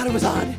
[0.00, 0.56] thought it was on.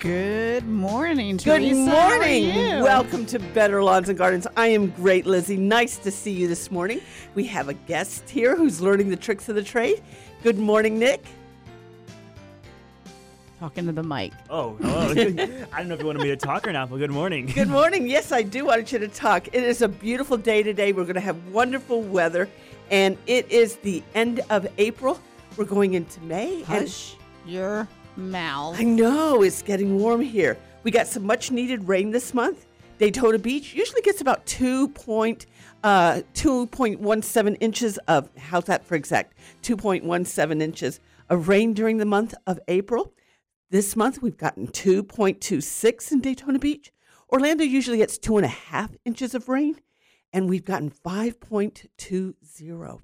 [0.00, 1.90] Good morning, Good Teresa.
[1.90, 2.44] How are morning.
[2.46, 2.82] you?
[2.82, 4.48] Welcome to Better Lawns and Gardens.
[4.56, 5.56] I am great, Lizzie.
[5.56, 7.00] Nice to see you this morning.
[7.36, 10.02] We have a guest here who's learning the tricks of the trade.
[10.42, 11.24] Good morning, Nick.
[13.62, 14.32] Talking to the mic.
[14.50, 15.06] Oh, hello.
[15.06, 15.10] Oh,
[15.72, 17.46] I don't know if you wanted me to talk or not, but good morning.
[17.46, 18.08] Good morning.
[18.08, 19.46] Yes, I do want you to talk.
[19.46, 20.92] It is a beautiful day today.
[20.92, 22.48] We're going to have wonderful weather,
[22.92, 25.18] and it is the end of April.
[25.56, 26.56] We're going into May.
[26.58, 28.78] and- Hush your mouth.
[28.78, 30.56] I know it's getting warm here.
[30.84, 32.66] We got some much needed rain this month.
[32.98, 34.88] Daytona Beach usually gets about 2.
[34.88, 35.46] Point,
[35.82, 39.34] uh, 2.17 inches of, how's that for exact?
[39.62, 43.12] 2.17 inches of rain during the month of April.
[43.70, 46.92] This month we've gotten 2.26 in Daytona Beach.
[47.32, 49.80] Orlando usually gets two and a half inches of rain,
[50.32, 53.00] and we've gotten 5.20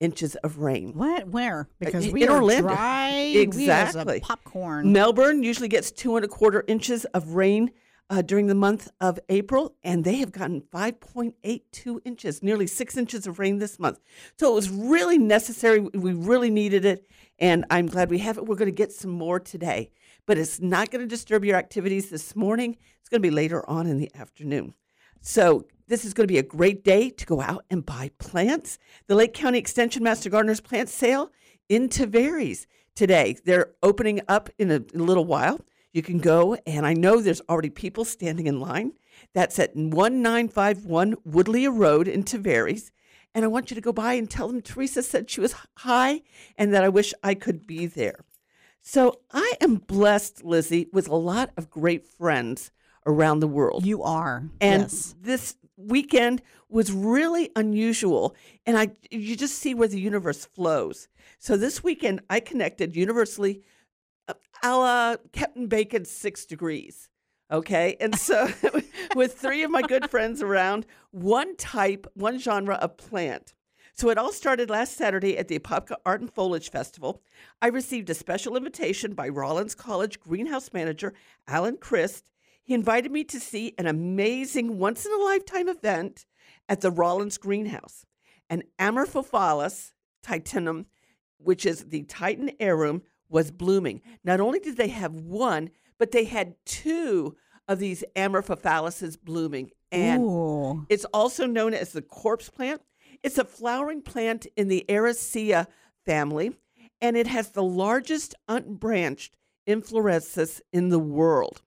[0.00, 0.92] inches of rain.
[0.94, 1.28] What?
[1.28, 1.68] Where?
[1.80, 2.68] Because in we are Orlando.
[2.68, 4.20] dry Exactly.
[4.20, 4.92] popcorn.
[4.92, 7.70] Melbourne usually gets two and a quarter inches of rain
[8.10, 13.26] uh, during the month of April, and they have gotten 5.82 inches, nearly six inches
[13.26, 13.98] of rain this month.
[14.38, 15.80] So it was really necessary.
[15.80, 17.06] We really needed it,
[17.38, 18.46] and I'm glad we have it.
[18.46, 19.90] We're going to get some more today,
[20.26, 22.76] but it's not going to disturb your activities this morning.
[23.00, 24.74] It's going to be later on in the afternoon.
[25.20, 28.78] So this is going to be a great day to go out and buy plants.
[29.06, 31.32] The Lake County Extension Master Gardeners plant sale
[31.68, 33.36] in Tavares today.
[33.44, 35.60] They're opening up in a, in a little while.
[35.92, 38.92] You can go, and I know there's already people standing in line.
[39.34, 42.90] That's at 1951 Woodley Road in Tavares.
[43.34, 46.22] And I want you to go by and tell them Teresa said she was hi
[46.56, 48.24] and that I wish I could be there.
[48.80, 52.70] So I am blessed, Lizzie, with a lot of great friends
[53.06, 53.84] around the world.
[53.84, 54.44] You are.
[54.60, 55.14] And yes.
[55.20, 58.34] this weekend was really unusual.
[58.66, 61.08] And I you just see where the universe flows.
[61.38, 63.62] So this weekend I connected universally
[64.28, 67.08] uh, a la Kevin Bacon's six degrees.
[67.50, 67.96] Okay.
[68.00, 68.48] And so
[69.14, 73.54] with three of my good friends around, one type, one genre of plant.
[73.94, 77.20] So it all started last Saturday at the Apopka Art and Foliage Festival.
[77.60, 81.14] I received a special invitation by Rollins College greenhouse manager
[81.48, 82.30] Alan Christ.
[82.68, 86.26] He invited me to see an amazing once in a lifetime event
[86.68, 88.04] at the Rollins Greenhouse.
[88.50, 89.92] An Amorphophallus
[90.22, 90.84] titanum,
[91.38, 94.02] which is the Titan arum, was blooming.
[94.22, 99.70] Not only did they have one, but they had two of these Amorphophalluses blooming.
[99.90, 100.84] And Ooh.
[100.90, 102.82] it's also known as the corpse plant.
[103.22, 105.66] It's a flowering plant in the Araceae
[106.04, 106.54] family,
[107.00, 109.36] and it has the largest unbranched
[109.66, 111.62] inflorescence in the world.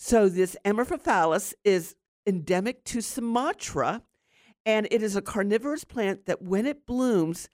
[0.00, 4.02] So this Amorphophallus is endemic to Sumatra,
[4.64, 7.48] and it is a carnivorous plant that when it blooms,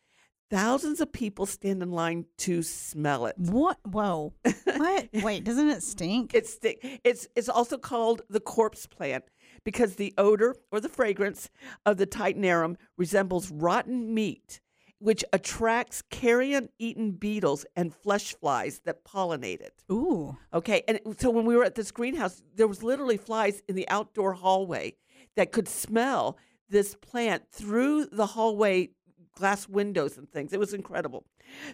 [0.50, 3.37] thousands of people stand in line to smell it.
[3.38, 3.78] What?
[3.91, 4.34] Whoa.
[4.65, 5.09] what?
[5.15, 6.34] Wait, doesn't it stink?
[6.34, 9.25] It's it's it's also called the corpse plant
[9.65, 11.49] because the odor or the fragrance
[11.87, 14.61] of the Titanarum resembles rotten meat,
[14.99, 19.82] which attracts carrion-eaten beetles and flesh flies that pollinate it.
[19.91, 20.37] Ooh.
[20.53, 23.88] Okay, and so when we were at this greenhouse, there was literally flies in the
[23.88, 24.94] outdoor hallway
[25.37, 26.38] that could smell
[26.69, 28.91] this plant through the hallway
[29.37, 30.53] glass windows and things.
[30.53, 31.25] It was incredible.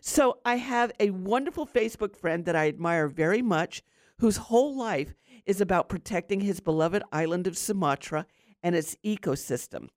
[0.01, 3.83] So I have a wonderful Facebook friend that I admire very much,
[4.19, 5.15] whose whole life
[5.47, 8.27] is about protecting his beloved island of Sumatra
[8.63, 9.89] and its ecosystem.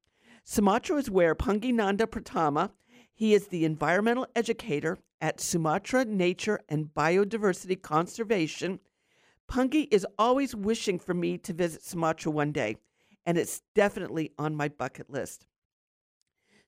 [0.44, 2.72] Sumatra is where Pungky Nanda Pratama,
[3.14, 8.80] he is the environmental educator at Sumatra Nature and Biodiversity Conservation.
[9.50, 12.78] Pungky is always wishing for me to visit Sumatra one day,
[13.26, 15.46] and it's definitely on my bucket list.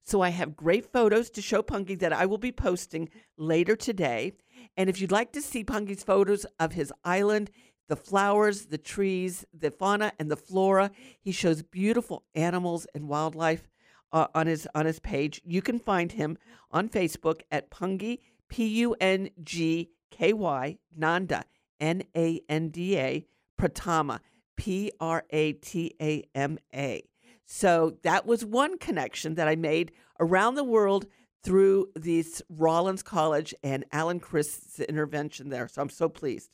[0.04, 4.34] So I have great photos to show Pungky that I will be posting later today.
[4.78, 7.50] And if you'd like to see Pungky's photos of his island,
[7.90, 13.68] the flowers, the trees, the fauna, and the flora, he shows beautiful animals and wildlife
[14.12, 15.42] uh, on his on his page.
[15.44, 16.38] You can find him
[16.72, 18.20] on Facebook at Pungky
[18.50, 21.44] P U N G K Y Nanda
[21.80, 23.26] N A N D A
[23.60, 24.20] Pratama
[24.56, 27.04] P R A T A M A.
[27.46, 31.06] So that was one connection that I made around the world
[31.44, 35.68] through this Rollins College and Alan Christ's intervention there.
[35.68, 36.50] So I'm so pleased.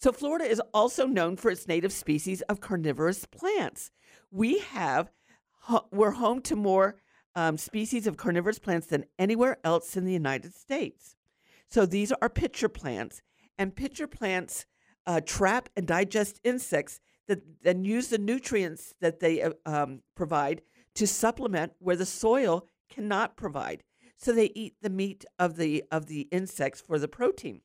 [0.00, 3.90] So Florida is also known for its native species of carnivorous plants.
[4.30, 5.10] We have
[5.90, 6.96] we're home to more
[7.34, 11.16] um, species of carnivorous plants than anywhere else in the United States.
[11.68, 13.22] So these are pitcher plants,
[13.58, 14.66] and pitcher plants
[15.06, 20.62] uh, trap and digest insects that then use the nutrients that they uh, um, provide
[20.94, 23.82] to supplement where the soil cannot provide.
[24.16, 27.60] so they eat the meat of the of the insects for the protein.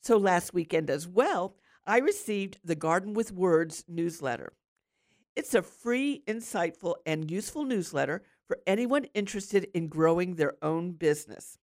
[0.00, 1.54] So last weekend as well,
[1.86, 4.52] I received the Garden with Words newsletter.
[5.36, 11.58] It's a free, insightful, and useful newsletter for anyone interested in growing their own business.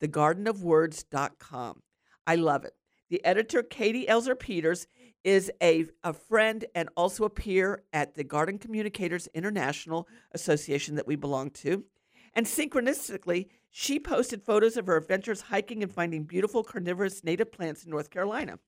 [0.00, 1.82] TheGardenofWords.com.
[2.26, 2.74] I love it.
[3.10, 4.88] The editor, Katie Elzer Peters,
[5.22, 11.06] is a, a friend and also a peer at the Garden Communicators International Association that
[11.06, 11.84] we belong to.
[12.34, 17.84] And synchronistically, she posted photos of her adventures hiking and finding beautiful carnivorous native plants
[17.84, 18.58] in North Carolina.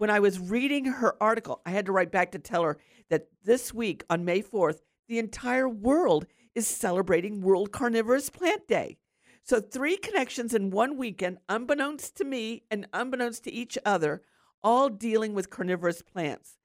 [0.00, 2.78] When I was reading her article, I had to write back to tell her
[3.10, 6.24] that this week on May 4th, the entire world
[6.54, 8.96] is celebrating World Carnivorous Plant Day.
[9.42, 14.22] So, three connections in one weekend, unbeknownst to me and unbeknownst to each other,
[14.64, 16.56] all dealing with carnivorous plants.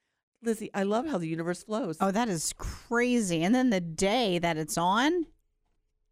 [0.41, 1.97] Lizzie, I love how the universe flows.
[1.99, 3.43] Oh, that is crazy.
[3.43, 5.25] And then the day that it's on,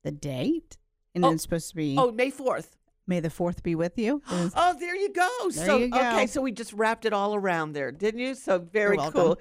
[0.04, 0.76] the date,
[1.16, 2.72] and Oh, it's supposed to be Oh, May 4th.
[3.06, 4.22] May the fourth be with you.
[4.32, 5.30] Is- Oh, there you go.
[5.50, 5.98] There so you go.
[5.98, 8.34] okay, so we just wrapped it all around there, didn't you?
[8.34, 9.38] So very cool.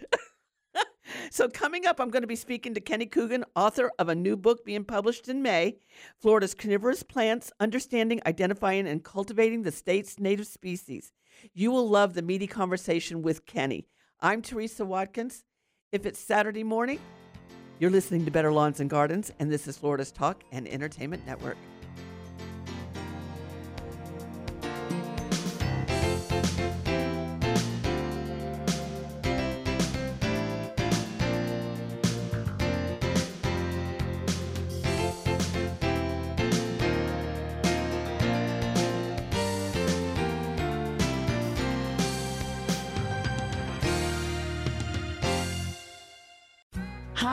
[1.30, 4.36] so coming up, I'm going to be speaking to Kenny Coogan, author of a new
[4.36, 5.76] book being published in May,
[6.20, 11.12] Florida's Carnivorous Plants: Understanding, Identifying, and Cultivating the State's Native Species.
[11.54, 13.86] You will love the meaty conversation with Kenny.
[14.20, 15.44] I'm Teresa Watkins.
[15.92, 16.98] If it's Saturday morning,
[17.78, 21.56] you're listening to Better Lawns and Gardens, and this is Florida's Talk and Entertainment Network.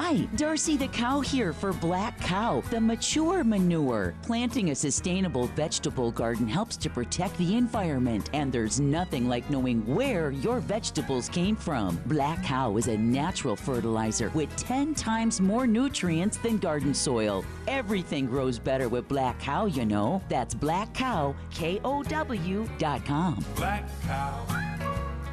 [0.01, 4.15] Hi, Darcy the cow here for Black Cow, the mature manure.
[4.21, 9.85] Planting a sustainable vegetable garden helps to protect the environment, and there's nothing like knowing
[9.93, 12.01] where your vegetables came from.
[12.05, 17.43] Black Cow is a natural fertilizer with 10 times more nutrients than garden soil.
[17.67, 20.21] Everything grows better with Black Cow, you know.
[20.29, 23.43] That's Black Cow, K O W dot com.
[23.57, 24.45] Black cow,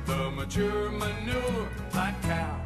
[0.06, 2.65] the mature manure, black cow.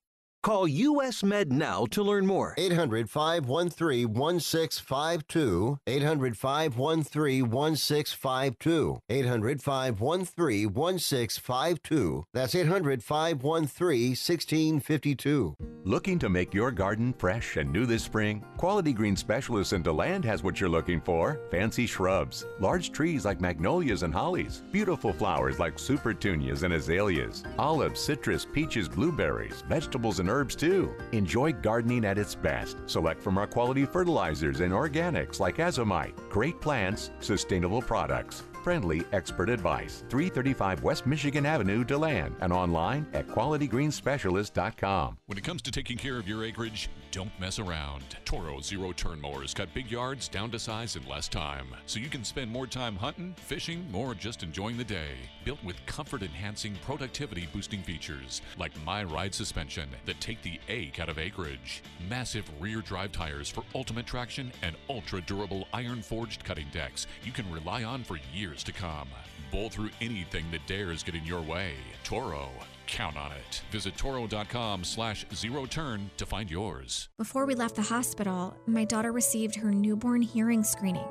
[0.43, 2.55] Call US Med now to learn more.
[2.57, 5.77] 800 513 1652.
[5.85, 8.99] 800 513 1652.
[9.07, 12.23] 800 513 1652.
[12.33, 15.55] That's 800 513 1652.
[15.83, 18.43] Looking to make your garden fresh and new this spring?
[18.57, 21.39] Quality Green Specialist in DeLand has what you're looking for.
[21.51, 27.99] Fancy shrubs, large trees like magnolias and hollies, beautiful flowers like supertunias and azaleas, olives,
[27.99, 30.91] citrus, peaches, blueberries, vegetables and herbs too.
[31.11, 32.77] Enjoy gardening at its best.
[32.87, 36.13] Select from our quality fertilizers and organics like azomite.
[36.29, 38.43] Great plants, sustainable products.
[38.63, 40.03] Friendly expert advice.
[40.09, 45.17] 335 West Michigan Avenue, DeLand, and online at qualitygreenspecialist.com.
[45.25, 48.03] When it comes to taking care of your acreage, don't mess around.
[48.23, 52.09] Toro zero turn mowers cut big yards down to size in less time, so you
[52.09, 55.15] can spend more time hunting, fishing, or just enjoying the day.
[55.43, 60.99] Built with comfort enhancing, productivity boosting features like My Ride suspension that take the ache
[60.99, 66.43] out of acreage, massive rear drive tires for ultimate traction, and ultra durable iron forged
[66.43, 69.09] cutting decks you can rely on for years to come.
[69.51, 71.73] Bowl through anything that dares get in your way.
[72.03, 72.49] Toro.
[72.91, 73.61] Count on it.
[73.71, 77.07] Visit toro.com slash zero turn to find yours.
[77.17, 81.07] Before we left the hospital, my daughter received her newborn hearing screening.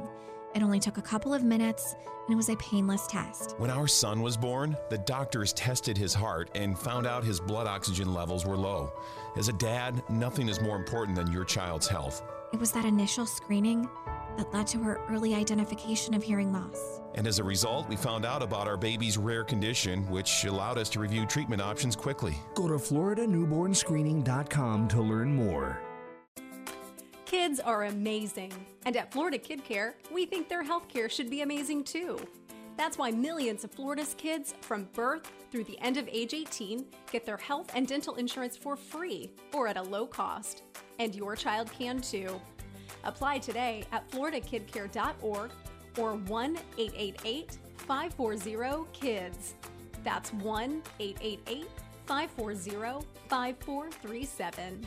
[0.55, 1.95] It only took a couple of minutes,
[2.27, 3.55] and it was a painless test.
[3.57, 7.67] When our son was born, the doctors tested his heart and found out his blood
[7.67, 8.93] oxygen levels were low.
[9.37, 12.23] As a dad, nothing is more important than your child's health.
[12.53, 13.89] It was that initial screening
[14.37, 17.01] that led to her early identification of hearing loss.
[17.15, 20.89] And as a result, we found out about our baby's rare condition, which allowed us
[20.91, 22.37] to review treatment options quickly.
[22.55, 25.81] Go to FloridaNewbornScreening.com to learn more.
[27.25, 28.53] Kids are amazing.
[28.85, 32.19] And at Florida Kid Care, we think their health care should be amazing too.
[32.77, 37.27] That's why millions of Florida's kids from birth through the end of age 18 get
[37.27, 40.63] their health and dental insurance for free or at a low cost.
[40.99, 42.41] And your child can too.
[43.05, 45.51] Apply today at floridakidcare.org
[45.99, 49.55] or 1 888 540 KIDS.
[50.05, 51.67] That's 1 888
[52.07, 54.87] 540 5437.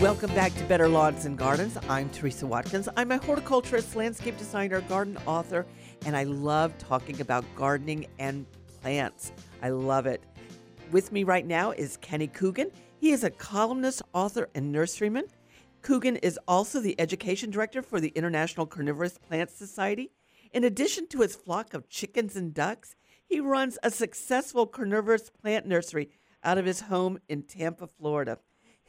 [0.00, 1.76] Welcome back to Better Lawns and Gardens.
[1.86, 2.88] I'm Teresa Watkins.
[2.96, 5.66] I'm a horticulturist, landscape designer, garden author,
[6.06, 8.46] and I love talking about gardening and
[8.80, 9.30] plants.
[9.60, 10.22] I love it.
[10.90, 12.70] With me right now is Kenny Coogan.
[12.96, 15.28] He is a columnist, author, and nurseryman.
[15.82, 20.12] Coogan is also the education director for the International Carnivorous Plant Society.
[20.54, 25.66] In addition to his flock of chickens and ducks, he runs a successful carnivorous plant
[25.66, 26.08] nursery
[26.42, 28.38] out of his home in Tampa, Florida.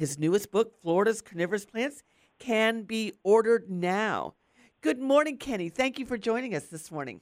[0.02, 2.02] His newest book, Florida's Carnivorous Plants,
[2.40, 4.34] can be ordered now.
[4.82, 5.70] Good morning, Kenny.
[5.70, 7.22] Thank you for joining us this morning.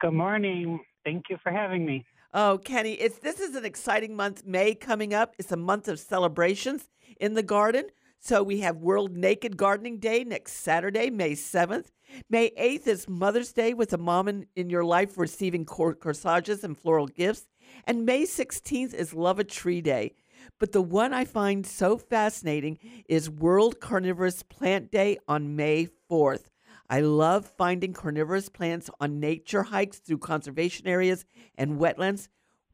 [0.00, 0.78] Good morning.
[1.04, 2.06] Thank you for having me.
[2.32, 4.46] Oh, Kenny, it's this is an exciting month.
[4.46, 5.34] May coming up.
[5.36, 6.88] It's a month of celebrations
[7.20, 7.86] in the garden.
[8.20, 11.86] So we have World Naked Gardening Day next Saturday, May 7th.
[12.30, 16.78] May 8th is Mother's Day with a mom in, in your life receiving corsages and
[16.78, 17.48] floral gifts.
[17.84, 20.14] And May 16th is Love a Tree Day.
[20.58, 22.78] But the one I find so fascinating
[23.08, 26.46] is World Carnivorous Plant Day on May 4th.
[26.90, 31.24] I love finding carnivorous plants on nature hikes through conservation areas
[31.56, 32.28] and wetlands.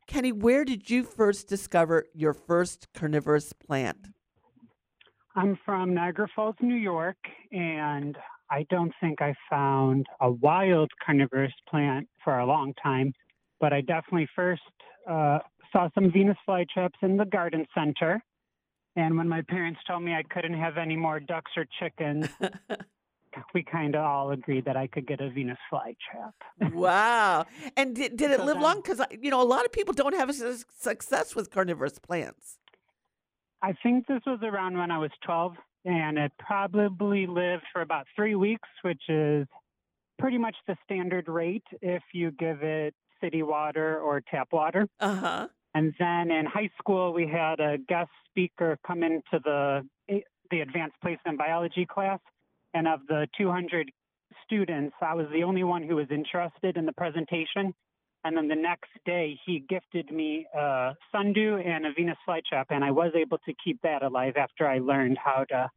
[0.07, 4.09] Kenny, where did you first discover your first carnivorous plant?
[5.35, 7.17] I'm from Niagara Falls, New York,
[7.51, 8.17] and
[8.51, 13.13] I don't think I found a wild carnivorous plant for a long time,
[13.59, 14.63] but I definitely first
[15.11, 15.39] uh,
[15.75, 18.23] saw some Venus flytraps in the garden center.
[18.97, 22.29] And when my parents told me I couldn't have any more ducks or chickens,
[23.55, 26.73] we kind of all agreed that I could get a Venus flytrap.
[26.73, 27.45] wow.
[27.77, 28.77] And did, did it So live then- long?
[28.77, 32.59] Because, you know, a lot of people don't have success with carnivorous plants.
[33.63, 35.55] I think this was around when I was 12,
[35.87, 39.47] and it probably lived for about three weeks, which is
[40.19, 44.87] pretty much the standard rate if you give it city water or tap water.
[45.01, 45.49] Uh huh.
[45.75, 49.83] And then in high school, we had a guest speaker come into the
[50.51, 52.21] the advanced placement biology class,
[52.75, 53.91] and of the 200
[54.45, 57.75] students, I was the only one who was interested in the presentation.
[58.25, 62.67] And then the next day, he gifted me uh, a sundew and a Venus flytrap,
[62.71, 65.71] and I was able to keep that alive after I learned how to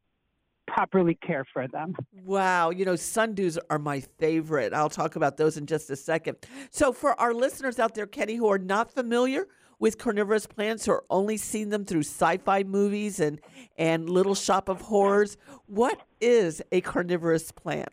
[0.65, 1.95] properly care for them.
[2.23, 4.73] Wow, you know, sundews are my favorite.
[4.73, 6.37] I'll talk about those in just a second.
[6.69, 9.47] So, for our listeners out there, Kenny, who are not familiar
[9.79, 13.39] with carnivorous plants or only seen them through sci-fi movies and
[13.77, 17.89] and Little Shop of Horrors, what is a carnivorous plant?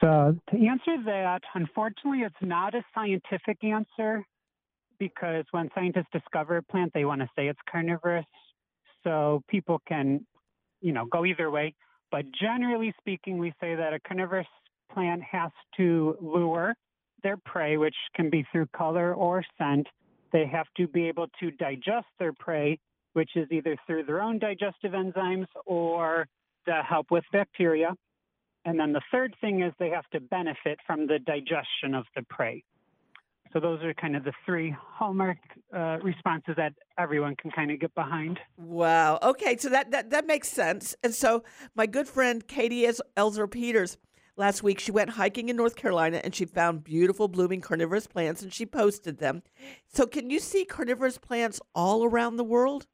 [0.00, 4.24] So, to answer that, unfortunately, it's not a scientific answer
[4.98, 8.26] because when scientists discover a plant, they want to say it's carnivorous.
[9.04, 10.26] So, people can,
[10.80, 11.74] you know, go either way.
[12.10, 14.46] But generally speaking, we say that a carnivorous
[14.92, 16.74] plant has to lure
[17.22, 19.86] their prey, which can be through color or scent.
[20.32, 22.78] They have to be able to digest their prey,
[23.12, 26.26] which is either through their own digestive enzymes or
[26.66, 27.94] the help with bacteria.
[28.64, 32.22] And then the third thing is they have to benefit from the digestion of the
[32.28, 32.64] prey.
[33.52, 35.38] So those are kind of the three hallmark
[35.74, 38.38] uh, responses that everyone can kind of get behind.
[38.58, 39.18] Wow.
[39.22, 40.94] Okay, so that, that that makes sense.
[41.02, 43.96] And so my good friend Katie Elzer Peters
[44.36, 48.42] last week she went hiking in North Carolina and she found beautiful blooming carnivorous plants
[48.42, 49.42] and she posted them.
[49.92, 52.86] So can you see carnivorous plants all around the world?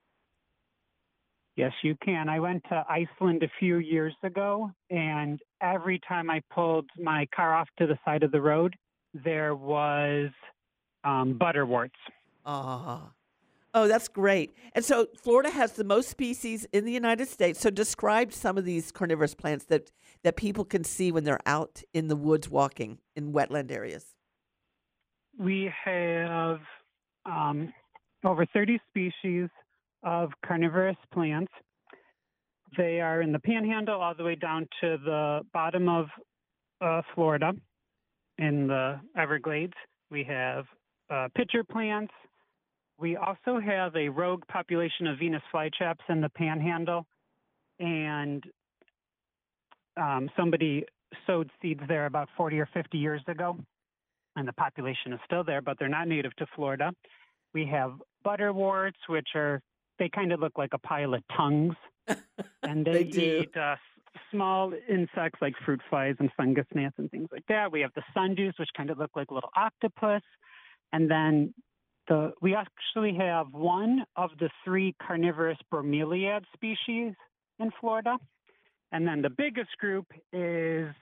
[1.57, 2.29] Yes, you can.
[2.29, 7.55] I went to Iceland a few years ago, and every time I pulled my car
[7.55, 8.75] off to the side of the road,
[9.13, 10.31] there was
[11.05, 11.99] um, butterworts.
[12.47, 13.11] Ah.
[13.75, 14.55] Oh, that's great.
[14.75, 17.59] And so Florida has the most species in the United States.
[17.61, 19.91] So describe some of these carnivorous plants that
[20.25, 24.15] that people can see when they're out in the woods walking in wetland areas.
[25.39, 26.61] We have
[27.27, 27.73] um,
[28.25, 29.49] over 30 species
[30.03, 31.53] of carnivorous plants.
[32.77, 36.07] They are in the panhandle all the way down to the bottom of
[36.81, 37.53] uh, Florida
[38.39, 39.75] in the Everglades.
[40.11, 40.65] We have
[41.11, 42.13] uh, pitcher plants.
[42.99, 47.07] We also have a rogue population of Venus flytraps in the panhandle.
[47.79, 48.45] And
[49.97, 50.85] um, somebody
[51.27, 53.59] sowed seeds there about 40 or 50 years ago.
[54.37, 56.93] And the population is still there, but they're not native to Florida.
[57.53, 57.93] We have
[58.25, 59.61] butterworts, which are,
[59.99, 61.75] they kind of look like a pile of tongues.
[62.63, 63.77] and they, They eat uh,
[64.31, 67.71] small insects like fruit flies and fungus gnats and things like that.
[67.71, 70.23] We have the sundews, which kind of look like little octopus.
[70.93, 71.55] And then
[72.09, 77.15] the we actually have one of the three carnivorous bromeliad species
[77.59, 78.17] in Florida.
[78.93, 80.93] And then the biggest group is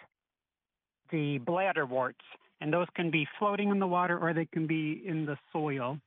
[1.10, 2.14] the bladderworts.
[2.60, 5.98] And those can be floating in the water or they can be in the soil.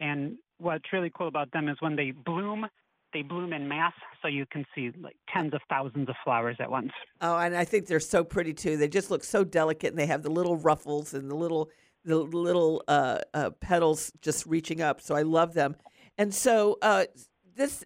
[0.00, 2.66] And what's really cool about them is when they bloom,
[3.12, 6.70] they bloom in mass, so you can see like tens of thousands of flowers at
[6.70, 6.90] once.
[7.20, 8.76] Oh, and I think they're so pretty too.
[8.76, 11.70] They just look so delicate, and they have the little ruffles and the little
[12.04, 15.00] the little uh, uh, petals just reaching up.
[15.00, 15.76] So I love them.
[16.16, 17.04] And so uh,
[17.56, 17.84] this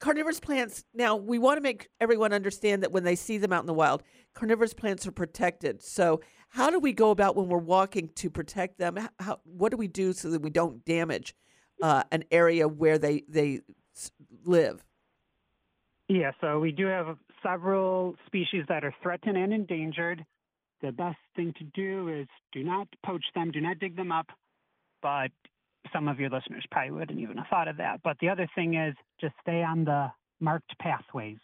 [0.00, 0.84] carnivorous plants.
[0.94, 3.74] Now we want to make everyone understand that when they see them out in the
[3.74, 4.02] wild,
[4.34, 5.82] carnivorous plants are protected.
[5.82, 8.98] So how do we go about when we're walking to protect them?
[9.20, 11.34] How, what do we do so that we don't damage
[11.80, 13.60] uh, an area where they they
[14.44, 14.84] live?
[16.08, 20.24] Yeah, so we do have several species that are threatened and endangered.
[20.82, 24.26] The best thing to do is do not poach them, do not dig them up.
[25.02, 25.30] But
[25.92, 28.00] some of your listeners probably wouldn't even have thought of that.
[28.02, 30.10] But the other thing is just stay on the
[30.40, 31.38] marked pathways.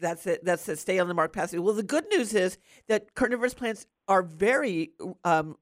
[0.00, 0.44] That's it.
[0.44, 0.78] That's it.
[0.78, 1.58] Stay on the marked pathway.
[1.58, 2.58] Well, the good news is
[2.88, 4.92] that carnivorous plants are very
[5.24, 5.56] um,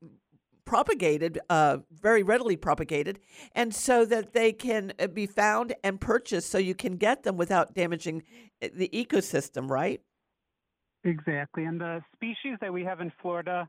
[0.65, 3.19] propagated, uh, very readily propagated,
[3.53, 7.37] and so that they can uh, be found and purchased, so you can get them
[7.37, 8.23] without damaging
[8.63, 9.69] uh, the ecosystem.
[9.69, 10.01] Right?
[11.05, 11.65] Exactly.
[11.65, 13.69] And the species that we have in Florida,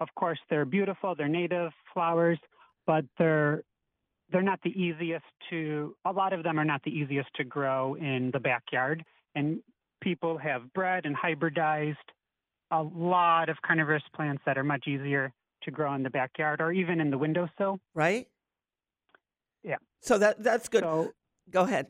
[0.00, 2.38] of course, they're beautiful, they're native flowers,
[2.86, 3.64] but they're
[4.30, 7.94] they're not the easiest to a lot of them are not the easiest to grow
[7.94, 9.04] in the backyard.
[9.34, 9.60] And
[10.02, 11.96] people have bred and hybridized
[12.70, 16.72] a lot of carnivorous plants that are much easier to grow in the backyard or
[16.72, 17.78] even in the windowsill.
[17.94, 18.26] Right?
[19.62, 19.76] Yeah.
[20.00, 20.82] So that that's good.
[20.82, 21.12] So-
[21.50, 21.86] Go ahead.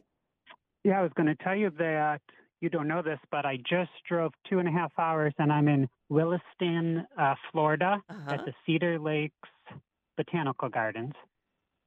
[0.85, 2.21] Yeah, I was going to tell you that
[2.61, 5.67] you don't know this, but I just drove two and a half hours and I'm
[5.67, 8.35] in Williston, uh, Florida Uh-huh.
[8.35, 9.35] at the Cedar Lakes
[10.19, 11.15] Botanical Gardens.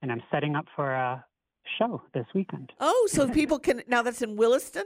[0.01, 1.23] And I'm setting up for a
[1.77, 2.71] show this weekend.
[2.79, 4.01] Oh, so people can now.
[4.01, 4.85] That's in Williston.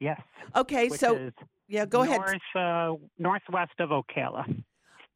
[0.00, 0.20] Yes.
[0.54, 1.30] Okay, so
[1.66, 2.20] yeah, go ahead.
[2.20, 4.62] north, Uh, northwest of Ocala.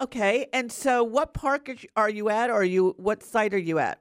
[0.00, 3.58] Okay, and so what park is- are you at, or are you what site are
[3.58, 4.00] you at?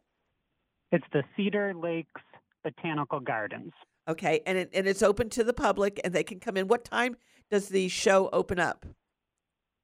[0.91, 2.21] It's the Cedar Lakes
[2.63, 3.73] Botanical Gardens.
[4.07, 6.67] Okay, and it, and it's open to the public, and they can come in.
[6.67, 7.15] What time
[7.51, 8.85] does the show open up?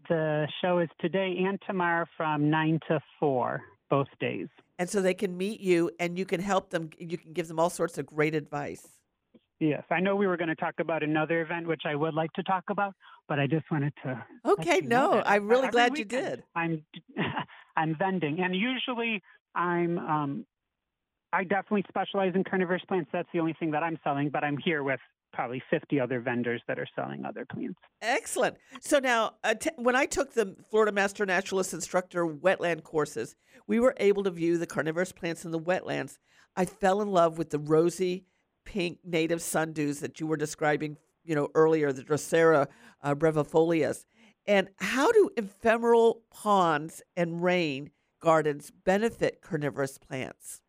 [0.10, 4.48] The show is today and tomorrow from 9 to 4, both days.
[4.80, 6.90] And so they can meet you, and you can help them.
[6.98, 8.88] You can give them all sorts of great advice.
[9.60, 12.32] Yes, I know we were going to talk about another event, which I would like
[12.34, 12.94] to talk about,
[13.28, 14.24] but I just wanted to.
[14.46, 16.44] Okay, no, I'm really every glad you did.
[16.56, 16.86] I'm
[17.76, 19.24] I'm vending, and usually
[19.56, 20.46] I'm um,
[21.34, 23.10] I definitely specialize in carnivorous plants.
[23.12, 25.00] That's the only thing that I'm selling, but I'm here with
[25.34, 27.80] probably 50 other vendors that are selling other plants.
[28.02, 28.58] Excellent.
[28.82, 33.36] So now, uh, t- when I took the Florida Master Naturalist Instructor wetland courses,
[33.68, 36.18] we were able to view the carnivorous plants in the wetlands.
[36.56, 38.26] I fell in love with the rosy
[38.66, 42.68] pink native sundews that you were describing, you know, earlier, the Drosera
[43.02, 44.06] uh, brevifolias.
[44.46, 50.62] And how do ephemeral ponds and rain gardens benefit carnivorous plants?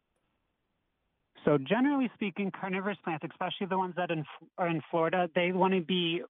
[1.49, 4.23] So generally speaking, carnivorous plants, especially the ones that in,
[4.59, 6.23] are in Florida, they want to be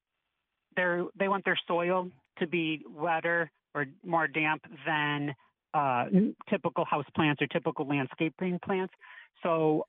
[0.76, 5.34] they're, they want their soil to be wetter or more damp than
[5.74, 6.04] uh,
[6.48, 8.94] typical house plants or typical landscaping plants.
[9.42, 9.86] So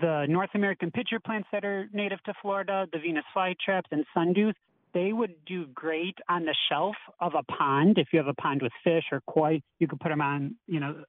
[0.00, 4.54] the North American pitcher plants that are native to Florida, the Venus flytraps and sundews,
[4.94, 7.98] they would do great on the shelf of a pond.
[7.98, 10.80] If you have a pond with fish or koi, you could put them on, you
[10.80, 11.04] know,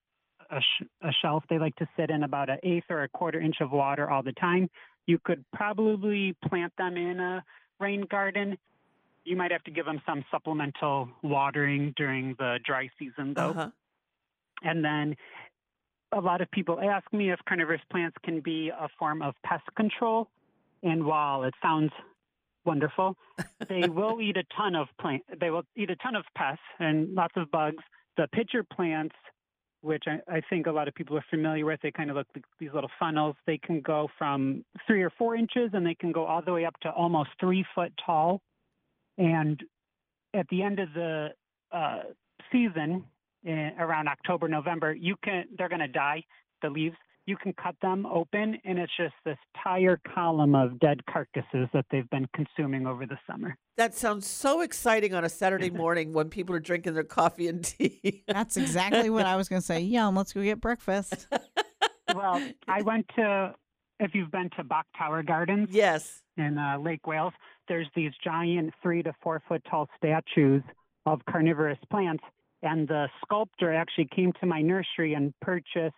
[0.51, 1.43] a, sh- a shelf.
[1.49, 4.23] They like to sit in about an eighth or a quarter inch of water all
[4.23, 4.69] the time.
[5.05, 7.43] You could probably plant them in a
[7.79, 8.57] rain garden.
[9.23, 13.49] You might have to give them some supplemental watering during the dry season, though.
[13.49, 13.69] Uh-huh.
[14.63, 15.15] And then
[16.12, 19.65] a lot of people ask me if carnivorous plants can be a form of pest
[19.75, 20.29] control.
[20.83, 21.91] And while it sounds
[22.65, 23.15] wonderful,
[23.69, 25.23] they will eat a ton of plant.
[25.39, 27.83] They will eat a ton of pests and lots of bugs.
[28.15, 29.15] The pitcher plants,
[29.81, 32.27] which I, I think a lot of people are familiar with, they kind of look
[32.35, 33.35] like these little funnels.
[33.45, 36.65] They can go from three or four inches, and they can go all the way
[36.65, 38.41] up to almost three foot tall.
[39.17, 39.61] And
[40.33, 41.29] at the end of the
[41.71, 41.99] uh,
[42.51, 43.05] season,
[43.43, 46.23] in, around October, November, you can they're going to die.
[46.61, 46.95] The leaves.
[47.27, 51.85] You can cut them open, and it's just this entire column of dead carcasses that
[51.91, 53.57] they've been consuming over the summer.
[53.75, 57.65] That sounds so exciting on a Saturday morning when people are drinking their coffee and
[57.65, 58.23] tea.
[58.29, 59.81] That's exactly what I was going to say.
[59.81, 61.27] Yum, let's go get breakfast.
[62.15, 63.53] well, I went to,
[63.99, 65.67] if you've been to Bok Tower Gardens.
[65.69, 66.21] Yes.
[66.37, 67.33] In uh, Lake Wales,
[67.67, 70.63] there's these giant three to four foot tall statues
[71.05, 72.23] of carnivorous plants.
[72.63, 75.95] And the sculptor actually came to my nursery and purchased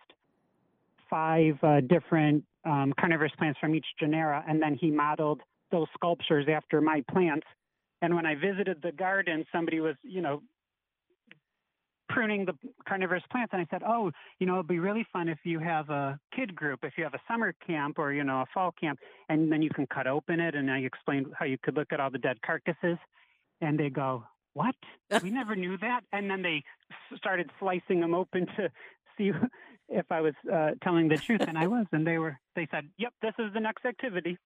[1.10, 4.44] five uh, different um, carnivorous plants from each genera.
[4.48, 7.46] And then he modeled those sculptures after my plants.
[8.02, 10.42] And when I visited the garden, somebody was, you know,
[12.08, 12.54] pruning the
[12.88, 13.52] carnivorous plants.
[13.52, 16.54] And I said, oh, you know, it'd be really fun if you have a kid
[16.54, 19.62] group, if you have a summer camp or, you know, a fall camp, and then
[19.62, 20.54] you can cut open it.
[20.54, 22.98] And I explained how you could look at all the dead carcasses.
[23.60, 24.74] And they go, what?
[25.22, 26.00] We never knew that.
[26.12, 26.62] And then they
[27.16, 28.70] started slicing them open to
[29.16, 29.32] see
[29.90, 31.86] if I was uh, telling the truth, and I was.
[31.92, 32.38] And they were.
[32.54, 34.38] They said, "Yep, this is the next activity."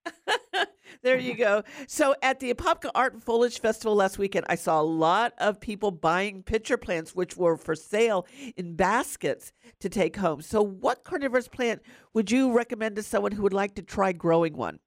[1.02, 1.62] there you go.
[1.86, 5.60] So at the Apopka Art and Foliage Festival last weekend, I saw a lot of
[5.60, 8.26] people buying pitcher plants, which were for sale
[8.56, 10.42] in baskets to take home.
[10.42, 14.56] So, what carnivorous plant would you recommend to someone who would like to try growing
[14.56, 14.78] one?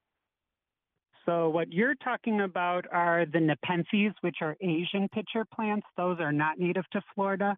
[1.26, 5.86] So, what you're talking about are the Nepenthes, which are Asian pitcher plants.
[5.98, 7.58] Those are not native to Florida.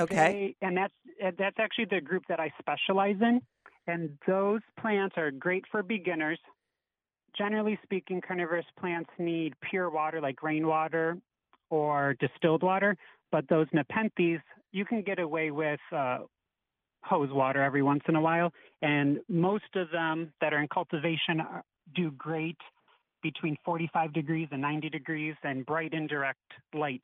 [0.00, 0.56] Okay.
[0.60, 0.94] They, and that's
[1.38, 3.40] that's actually the group that I specialize in.
[3.86, 6.38] And those plants are great for beginners.
[7.36, 11.18] Generally speaking, carnivorous plants need pure water like rainwater
[11.70, 12.96] or distilled water.
[13.30, 14.40] But those Nepenthes,
[14.72, 16.18] you can get away with uh,
[17.02, 18.52] hose water every once in a while.
[18.82, 21.62] And most of them that are in cultivation are,
[21.94, 22.56] do great
[23.22, 26.38] between 45 degrees and 90 degrees and bright indirect
[26.72, 27.02] light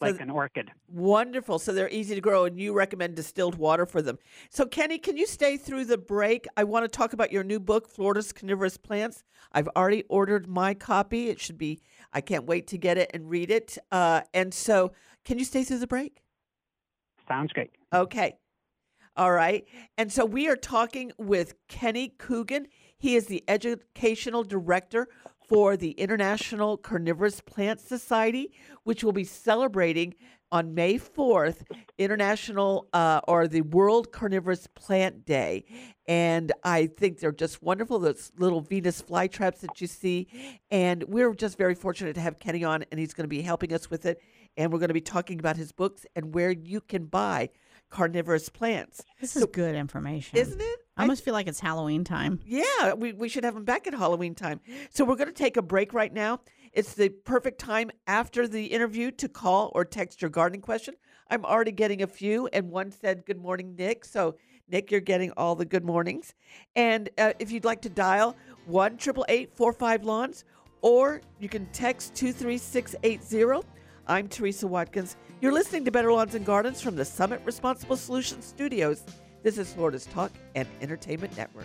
[0.00, 0.70] like So- an orchid.
[0.88, 1.58] Wonderful.
[1.58, 4.18] So they're easy to grow, and you recommend distilled water for them.
[4.50, 6.46] So, Kenny, can you stay through the break?
[6.56, 9.24] I want to talk about your new book, Florida's Carnivorous Plants.
[9.52, 11.28] I've already ordered my copy.
[11.28, 11.80] It should be,
[12.12, 13.76] I can't wait to get it and read it.
[13.90, 14.92] Uh, and so,
[15.24, 16.22] can you stay through the break?
[17.26, 17.70] Sounds great.
[17.92, 18.36] Okay.
[19.16, 19.66] All right.
[19.96, 22.68] And so we are talking with Kenny Coogan.
[22.96, 25.08] He is the educational director
[25.48, 28.52] for the International Carnivorous Plant Society,
[28.84, 30.14] which will be celebrating
[30.50, 31.62] on May 4th,
[31.98, 35.64] International uh, or the World Carnivorous Plant Day.
[36.06, 40.26] And I think they're just wonderful, those little Venus flytraps that you see.
[40.70, 43.74] And we're just very fortunate to have Kenny on, and he's going to be helping
[43.74, 44.20] us with it.
[44.56, 47.50] And we're going to be talking about his books and where you can buy
[47.90, 49.04] carnivorous plants.
[49.20, 50.38] This is good information.
[50.38, 50.78] Isn't it?
[50.98, 52.40] I almost feel like it's Halloween time.
[52.44, 54.60] Yeah, we, we should have them back at Halloween time.
[54.90, 56.40] So we're going to take a break right now.
[56.72, 60.94] It's the perfect time after the interview to call or text your gardening question.
[61.30, 64.04] I'm already getting a few, and one said, Good morning, Nick.
[64.04, 64.36] So,
[64.68, 66.34] Nick, you're getting all the good mornings.
[66.74, 70.44] And uh, if you'd like to dial 1 888 Lawns,
[70.80, 73.66] or you can text 23680.
[74.06, 75.16] I'm Teresa Watkins.
[75.40, 79.04] You're listening to Better Lawns and Gardens from the Summit Responsible Solutions Studios.
[79.48, 81.64] This is Florida's Talk and Entertainment Network.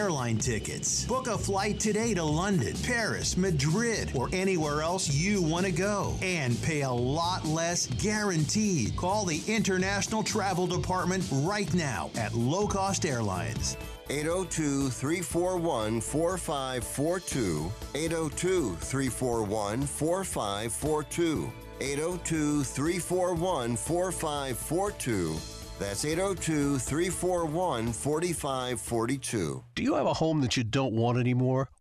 [0.39, 1.05] tickets.
[1.05, 6.15] Book a flight today to London, Paris, Madrid, or anywhere else you want to go
[6.21, 8.95] and pay a lot less guaranteed.
[8.95, 13.77] Call the International Travel Department right now at Low Cost Airlines.
[14.09, 17.71] 802 341 4542.
[17.93, 21.51] 802 341 4542.
[21.79, 25.60] 802 341 4542.
[25.81, 29.63] That's 802 341 4542.
[29.73, 31.69] Do you have a home that you don't want anymore?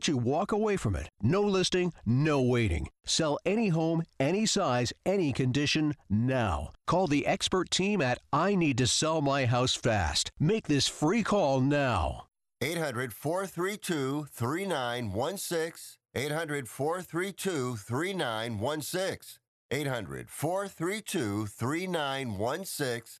[0.00, 1.10] let you walk away from it.
[1.20, 2.88] No listing, no waiting.
[3.04, 6.70] Sell any home, any size, any condition now.
[6.86, 10.30] Call the expert team at I Need to Sell My House Fast.
[10.40, 12.28] Make this free call now.
[12.62, 15.98] 800 432 3916.
[16.14, 19.38] 800 432 3916.
[19.70, 23.20] 800 432 3916.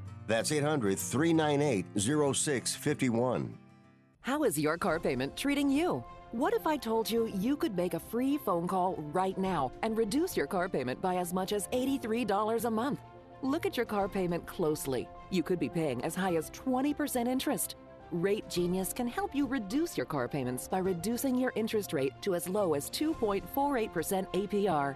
[0.27, 3.57] That's 800 398 0651.
[4.21, 6.03] How is your car payment treating you?
[6.31, 9.97] What if I told you you could make a free phone call right now and
[9.97, 12.99] reduce your car payment by as much as $83 a month?
[13.41, 15.09] Look at your car payment closely.
[15.31, 17.75] You could be paying as high as 20% interest.
[18.11, 22.35] Rate Genius can help you reduce your car payments by reducing your interest rate to
[22.35, 23.41] as low as 2.48%
[24.33, 24.95] APR.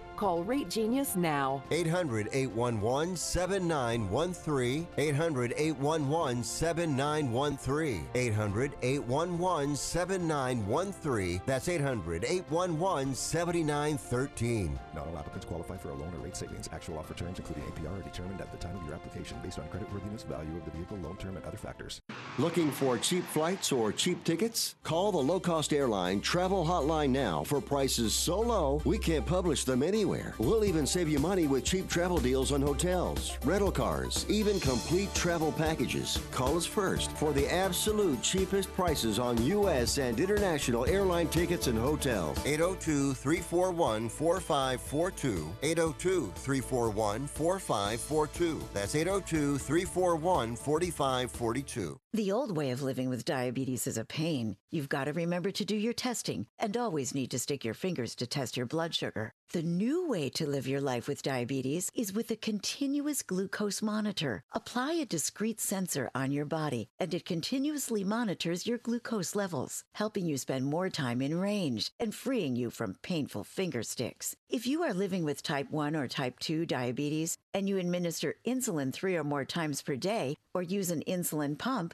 [0.21, 1.63] Call Rate Genius now.
[1.71, 4.87] 800 811 7913.
[4.95, 8.07] 800 811 7913.
[8.13, 11.41] 800 811 7913.
[11.47, 14.79] That's 800 811 7913.
[14.93, 16.69] Not all applicants qualify for a loan or rate savings.
[16.71, 19.65] Actual offer terms, including APR, are determined at the time of your application based on
[19.69, 21.99] creditworthiness, value of the vehicle, loan term, and other factors.
[22.37, 24.75] Looking for cheap flights or cheap tickets?
[24.83, 29.63] Call the low cost airline travel hotline now for prices so low we can't publish
[29.63, 29.81] them
[30.11, 30.33] anywhere.
[30.37, 35.13] We'll even save you money with cheap travel deals on hotels, rental cars, even complete
[35.13, 36.19] travel packages.
[36.31, 39.97] Call us first for the absolute cheapest prices on U.S.
[39.97, 42.37] and international airline tickets and hotels.
[42.45, 45.51] 802 341 4542.
[45.63, 48.61] 802 341 4542.
[48.73, 52.00] That's 802 341 4542.
[52.13, 54.57] The old way of living with diabetes is a pain.
[54.69, 58.15] You've got to remember to do your testing and always need to stick your fingers
[58.15, 59.31] to test your blood sugar.
[59.53, 64.43] The new way to live your life with diabetes is with a continuous glucose monitor.
[64.51, 70.25] Apply a discrete sensor on your body, and it continuously monitors your glucose levels, helping
[70.25, 74.35] you spend more time in range and freeing you from painful finger sticks.
[74.49, 78.93] If you are living with type 1 or type 2 diabetes and you administer insulin
[78.93, 81.93] three or more times per day or use an insulin pump,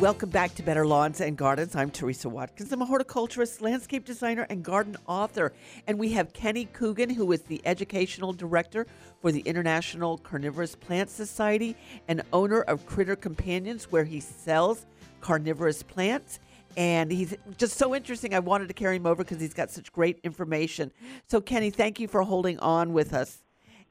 [0.00, 1.76] Welcome back to Better Lawns and Gardens.
[1.76, 2.72] I'm Teresa Watkins.
[2.72, 5.52] I'm a horticulturist, landscape designer, and garden author.
[5.86, 8.86] And we have Kenny Coogan, who is the educational director
[9.20, 11.76] for the International Carnivorous Plant Society
[12.08, 14.86] and owner of Critter Companions, where he sells
[15.20, 16.40] carnivorous plants.
[16.78, 18.34] And he's just so interesting.
[18.34, 20.92] I wanted to carry him over because he's got such great information.
[21.28, 23.42] So, Kenny, thank you for holding on with us.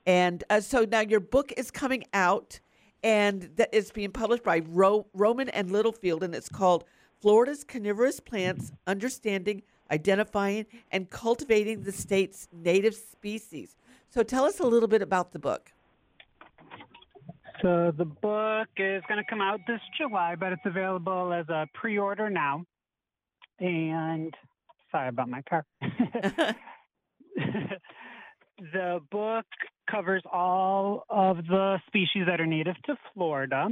[0.08, 2.62] And uh, so now your book is coming out
[3.04, 6.84] and that is being published by Ro- Rowman and Littlefield, and it's called
[7.22, 13.76] Florida's Carnivorous Plants Understanding, Identifying, and Cultivating the State's Native Species.
[14.10, 15.72] So tell us a little bit about the book.
[17.62, 21.68] So the book is going to come out this July, but it's available as a
[21.74, 22.64] pre-order now.
[23.60, 24.34] And
[24.92, 25.66] Sorry about my car.
[28.74, 29.46] the book
[29.90, 33.70] covers all of the species that are native to Florida.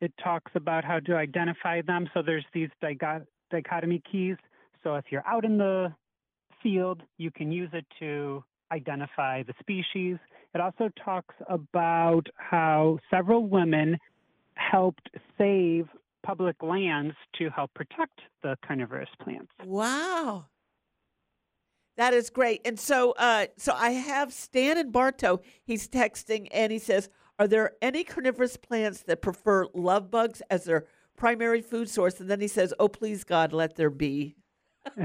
[0.00, 2.08] It talks about how to identify them.
[2.14, 2.70] So there's these
[3.50, 4.36] dichotomy keys.
[4.82, 5.94] So if you're out in the
[6.62, 10.16] field, you can use it to identify the species.
[10.54, 13.98] It also talks about how several women
[14.54, 15.88] helped save
[16.22, 19.52] public lands to help protect the carnivorous plants.
[19.64, 20.46] Wow.
[22.00, 22.62] That is great.
[22.64, 25.42] And so uh so I have Stan and Bartow.
[25.62, 30.64] He's texting and he says, "Are there any carnivorous plants that prefer love bugs as
[30.64, 30.86] their
[31.18, 34.34] primary food source?" And then he says, "Oh please God, let there be."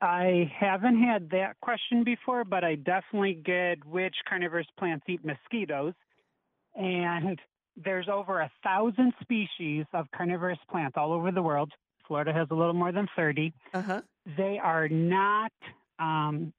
[0.00, 5.94] I haven't had that question before, but I definitely get which carnivorous plants eat mosquitoes.
[6.76, 7.40] And
[7.76, 11.72] there's over a thousand species of carnivorous plants all over the world.
[12.06, 13.52] Florida has a little more than 30.
[13.74, 14.02] Uh-huh.
[14.36, 15.52] They are not
[15.98, 16.52] um,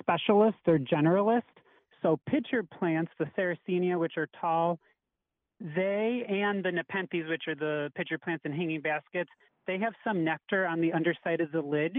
[0.00, 1.42] specialists, they're generalists.
[2.02, 4.78] So pitcher plants, the Sarracenia, which are tall,
[5.60, 9.30] they and the Nepenthes, which are the pitcher plants in hanging baskets,
[9.66, 11.98] they have some nectar on the underside of the lid.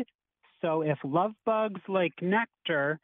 [0.61, 2.99] So if love bugs like nectar,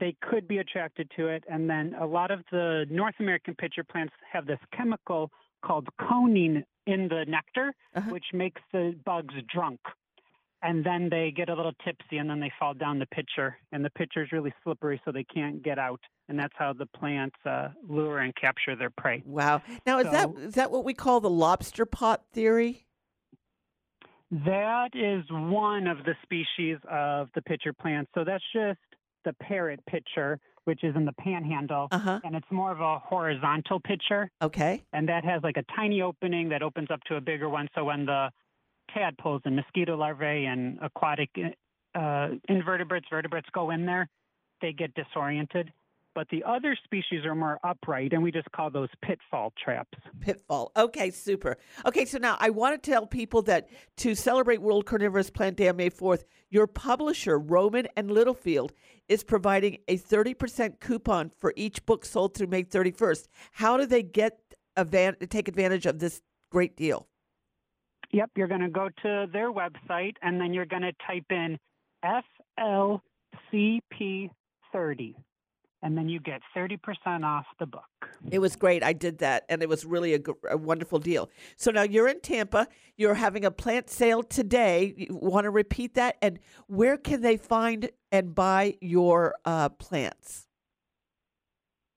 [0.00, 1.44] they could be attracted to it.
[1.50, 5.30] And then a lot of the North American pitcher plants have this chemical
[5.64, 7.72] called coniine in the nectar,
[8.10, 9.80] which makes the bugs drunk.
[10.62, 13.56] And then they get a little tipsy and then they fall down the pitcher.
[13.70, 16.00] And the pitcher is really slippery, so they can't get out.
[16.28, 19.22] And that's how the plants uh, lure and capture their prey.
[19.24, 19.62] Wow.
[19.86, 22.84] Now is that So- is that what we call the lobster pot theory?
[24.30, 28.08] That is one of the species of the pitcher plant.
[28.14, 28.78] So that's just
[29.24, 31.88] the parrot pitcher, which is in the panhandle.
[31.90, 32.20] Uh-huh.
[32.24, 34.30] And it's more of a horizontal pitcher.
[34.42, 34.82] Okay.
[34.92, 37.68] And that has like a tiny opening that opens up to a bigger one.
[37.74, 38.28] So when the
[38.92, 41.30] tadpoles and mosquito larvae and aquatic
[41.94, 44.08] uh, invertebrates, vertebrates go in there,
[44.60, 45.72] they get disoriented.
[46.14, 49.96] But the other species are more upright, and we just call those pitfall traps.
[50.20, 50.72] Pitfall.
[50.76, 51.58] Okay, super.
[51.86, 55.68] Okay, so now I want to tell people that to celebrate World Carnivorous Plant Day
[55.68, 58.72] on May 4th, your publisher, Rowman and Littlefield,
[59.08, 63.28] is providing a 30% coupon for each book sold through May 31st.
[63.52, 64.40] How do they get
[64.76, 67.06] advan- take advantage of this great deal?
[68.12, 71.58] Yep, you're going to go to their website and then you're going to type in
[73.52, 75.14] FLCP30
[75.82, 77.84] and then you get 30% off the book.
[78.30, 78.82] It was great.
[78.82, 81.30] I did that, and it was really a, a wonderful deal.
[81.56, 82.66] So now you're in Tampa.
[82.96, 84.94] You're having a plant sale today.
[84.96, 86.16] You want to repeat that?
[86.20, 90.48] And where can they find and buy your uh, plants?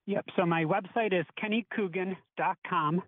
[0.06, 3.02] Yep, so my website is kennycoogan.com.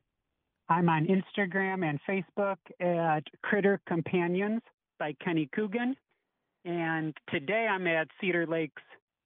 [0.70, 4.62] I'm on Instagram and Facebook at Critter Companions
[4.98, 5.96] by Kenny Coogan.
[6.64, 8.82] And today I'm at Cedar Lakes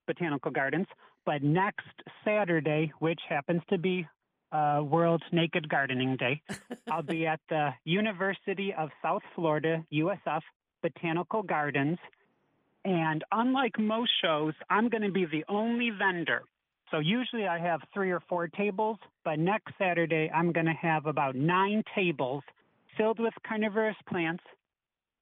[0.07, 0.87] Botanical Gardens.
[1.25, 1.85] But next
[2.25, 4.07] Saturday, which happens to be
[4.51, 6.41] uh, World Naked Gardening Day,
[6.91, 10.41] I'll be at the University of South Florida, USF
[10.81, 11.99] Botanical Gardens.
[12.83, 16.43] And unlike most shows, I'm going to be the only vendor.
[16.91, 21.05] So usually I have three or four tables, but next Saturday I'm going to have
[21.05, 22.43] about nine tables
[22.97, 24.43] filled with carnivorous plants.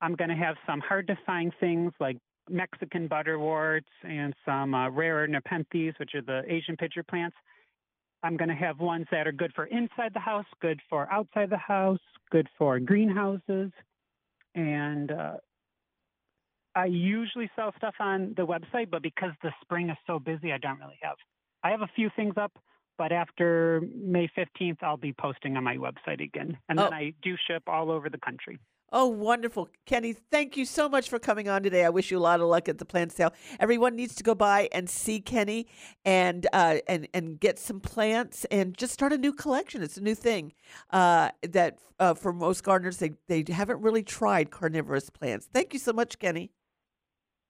[0.01, 2.17] I'm going to have some hard to find things like
[2.49, 7.36] Mexican butterworts and some uh, rarer Nepenthes, which are the Asian pitcher plants.
[8.21, 11.49] I'm going to have ones that are good for inside the house, good for outside
[11.49, 11.99] the house,
[12.32, 13.71] good for greenhouses.
[14.54, 15.38] And uh,
[16.75, 20.58] I usually sell stuff on the website, but because the spring is so busy, I
[20.58, 21.17] don't really have.
[21.65, 22.51] I have a few things up,
[22.95, 26.58] but after May 15th, I'll be posting on my website again.
[26.69, 26.95] And then Oh.
[26.95, 28.60] I do ship all over the country.
[28.91, 29.67] Oh, wonderful.
[29.88, 31.84] Kenny, thank you so much for coming on today.
[31.84, 33.34] I wish you a lot of luck at the plant sale.
[33.60, 35.65] Everyone needs to go by and see Kenny
[36.06, 39.82] and uh, and and get some plants and just start a new collection.
[39.82, 40.54] It's a new thing
[40.91, 45.50] uh, that uh, for most gardeners they, they haven't really tried carnivorous plants.
[45.52, 46.52] Thank you so much, Kenny.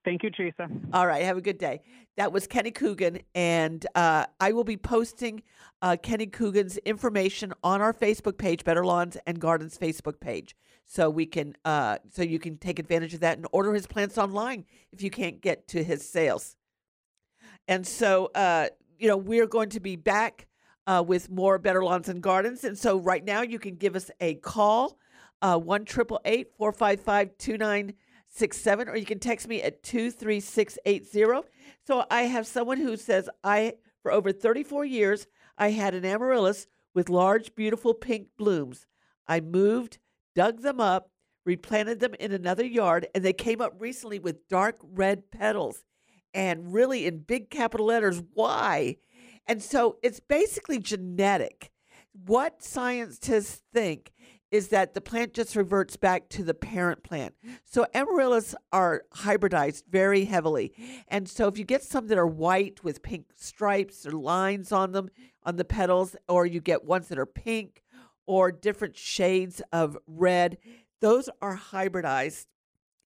[0.06, 0.70] Thank you, Teresa.
[0.94, 1.82] All right, have a good day.
[2.16, 5.42] That was Kenny Coogan, and uh, I will be posting
[5.82, 11.10] uh, Kenny Coogan's information on our Facebook page, Better Lawns and Gardens Facebook page, so
[11.10, 14.66] we can uh, so you can take advantage of that and order his plants online
[14.92, 16.56] if you can't get to his sales.
[17.68, 18.68] And so, uh,
[19.00, 20.46] you know, we're going to be back
[20.86, 22.64] uh, with more Better Lawns and Gardens.
[22.64, 25.00] And so, right now, you can give us a call,
[25.42, 27.96] uh, one triple eight four five five two nine
[28.36, 31.46] six seven, or you can text me at two three six eight zero.
[31.86, 35.28] So, I have someone who says, I for over thirty four years,
[35.58, 38.88] I had an amaryllis with large, beautiful pink blooms.
[39.28, 39.98] I moved,
[40.36, 41.10] dug them up,
[41.46, 45.84] replanted them in another yard, and they came up recently with dark red petals
[46.34, 48.98] and really in big capital letters, why?
[49.48, 51.72] And so it's basically genetic.
[52.26, 54.12] What scientists think
[54.56, 57.36] is that the plant just reverts back to the parent plant.
[57.66, 60.74] So amaryllis are hybridized very heavily.
[61.08, 64.94] And so if you get some that are white with pink stripes or lines on
[64.94, 65.10] them
[65.44, 67.84] on the petals, or you get ones that are pink
[68.26, 70.58] or different shades of red,
[71.02, 72.46] those are hybridized.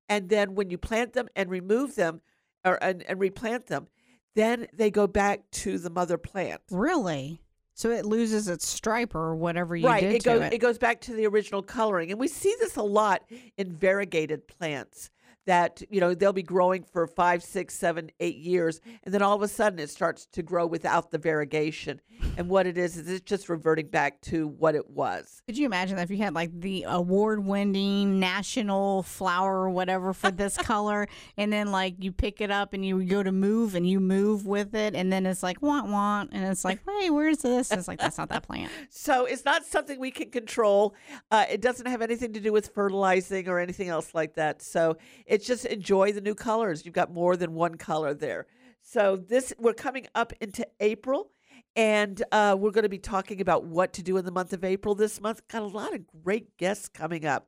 [0.08, 2.22] And then when you plant them and remove them
[2.64, 3.88] or and, and replant them,
[4.36, 6.62] then they go back to the mother plant.
[6.70, 7.42] Really?
[7.80, 10.02] So it loses its stripe or whatever you right.
[10.02, 10.52] did it to goes it.
[10.52, 13.24] it goes back to the original coloring, and we see this a lot
[13.56, 15.12] in variegated plants.
[15.50, 19.36] That you know they'll be growing for five, six, seven, eight years, and then all
[19.36, 22.02] of a sudden it starts to grow without the variegation.
[22.38, 25.42] And what it is is it's just reverting back to what it was.
[25.48, 30.14] Could you imagine that if you had like the award winning national flower or whatever
[30.14, 33.74] for this color, and then like you pick it up and you go to move
[33.74, 37.10] and you move with it, and then it's like want want, and it's like, hey,
[37.10, 37.72] where's this?
[37.72, 38.72] And it's like that's not that plant.
[38.92, 40.94] So it's not something we can control.
[41.32, 44.62] Uh, it doesn't have anything to do with fertilizing or anything else like that.
[44.62, 44.98] So
[45.40, 46.84] it's just enjoy the new colors.
[46.84, 48.46] You've got more than one color there.
[48.82, 51.32] So this we're coming up into April,
[51.78, 54.66] and uh, we're going to be talking about what to do in the month of
[54.66, 55.48] April this month.
[55.48, 57.48] Got a lot of great guests coming up.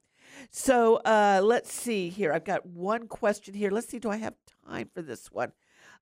[0.51, 2.31] So uh, let's see here.
[2.31, 3.71] I've got one question here.
[3.71, 3.99] Let's see.
[3.99, 4.35] Do I have
[4.65, 5.51] time for this one?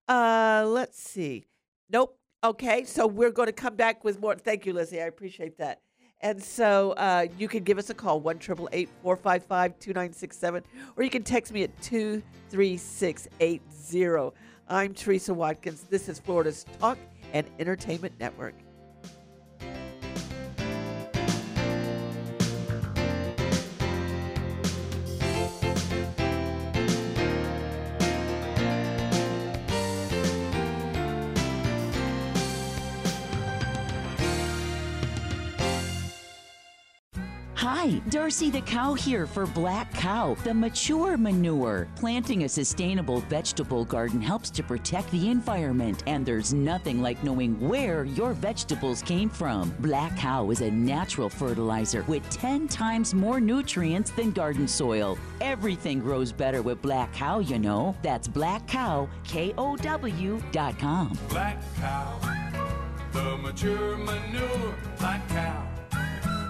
[0.07, 1.47] Uh, let's see.
[1.89, 2.19] Nope.
[2.43, 2.83] Okay.
[2.83, 4.35] So we're going to come back with more.
[4.35, 5.01] Thank you, Lizzie.
[5.01, 5.81] I appreciate that.
[6.21, 10.63] And so uh, you can give us a call, 1 455 2967,
[10.97, 14.35] or you can text me at 23680.
[14.67, 15.85] I'm Teresa Watkins.
[15.89, 16.97] This is Florida's Talk
[17.33, 18.55] and Entertainment Network.
[37.59, 41.89] Hi, Darcy the Cow here for Black Cow, the mature manure.
[41.97, 47.59] Planting a sustainable vegetable garden helps to protect the environment, and there's nothing like knowing
[47.59, 49.75] where your vegetables came from.
[49.79, 55.17] Black Cow is a natural fertilizer with 10 times more nutrients than garden soil.
[55.41, 57.93] Everything grows better with Black Cow, you know.
[58.01, 61.19] That's Black Cow, K O W dot com.
[61.27, 62.21] Black cow,
[63.11, 64.75] the mature manure.
[64.97, 65.78] Black cow.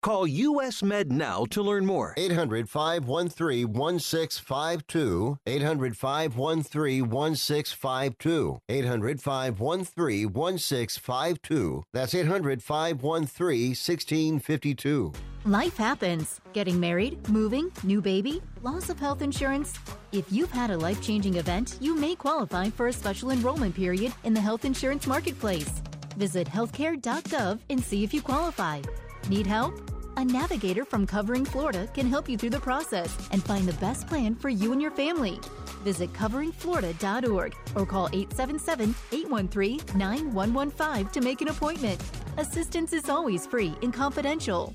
[0.00, 2.14] Call US Med now to learn more.
[2.16, 5.38] 800 513 1652.
[5.44, 8.60] 800 513 1652.
[8.68, 11.82] 800 513 1652.
[11.92, 15.12] That's 800 513 1652.
[15.44, 16.40] Life happens.
[16.52, 19.74] Getting married, moving, new baby, loss of health insurance.
[20.12, 24.12] If you've had a life changing event, you may qualify for a special enrollment period
[24.22, 25.82] in the health insurance marketplace.
[26.16, 28.80] Visit healthcare.gov and see if you qualify.
[29.28, 29.74] Need help?
[30.16, 34.06] A navigator from Covering Florida can help you through the process and find the best
[34.06, 35.38] plan for you and your family.
[35.84, 42.02] Visit coveringflorida.org or call 877 813 9115 to make an appointment.
[42.38, 44.74] Assistance is always free and confidential.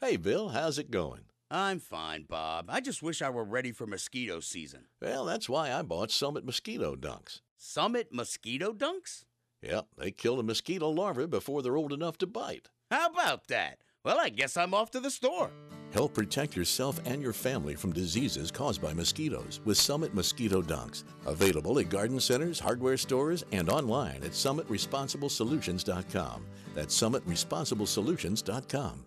[0.00, 1.22] Hey, Bill, how's it going?
[1.50, 2.66] I'm fine, Bob.
[2.68, 4.86] I just wish I were ready for mosquito season.
[5.00, 7.40] Well, that's why I bought Summit Mosquito Dunks.
[7.56, 9.24] Summit mosquito dunks?
[9.62, 12.68] Yep, they kill the mosquito larvae before they're old enough to bite.
[12.90, 13.78] How about that?
[14.04, 15.50] Well, I guess I'm off to the store.
[15.92, 21.04] Help protect yourself and your family from diseases caused by mosquitoes with Summit Mosquito Dunks.
[21.24, 26.46] Available at garden centers, hardware stores, and online at summitresponsibleSolutions.com.
[26.74, 29.06] That's summitresponsibleSolutions.com.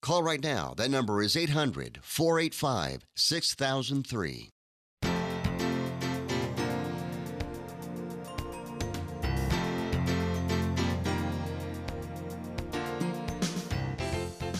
[0.00, 0.74] Call right now.
[0.76, 4.50] That number is 800 485 6003.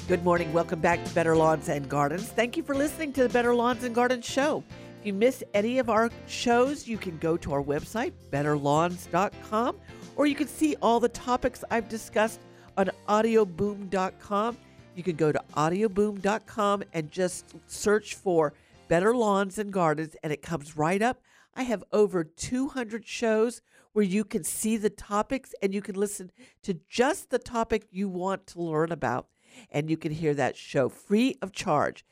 [0.09, 0.55] Good morning.
[0.55, 2.29] Welcome back to Better Lawns and Gardens.
[2.29, 4.65] Thank you for listening to the Better Lawns and Gardens show.
[5.01, 9.77] If you miss any of our shows, you can go to our website, betterlawns.com,
[10.17, 12.41] or you can see all the topics I've discussed
[12.79, 14.57] on audioboom.com.
[14.99, 18.53] You can go to audioboom.com and just search for
[18.89, 21.23] Better Lawns and Gardens, and it comes right up.
[21.55, 26.33] I have over 200 shows where you can see the topics and you can listen
[26.65, 29.29] to just the topic you want to learn about
[29.71, 32.05] and you can hear that show free of charge.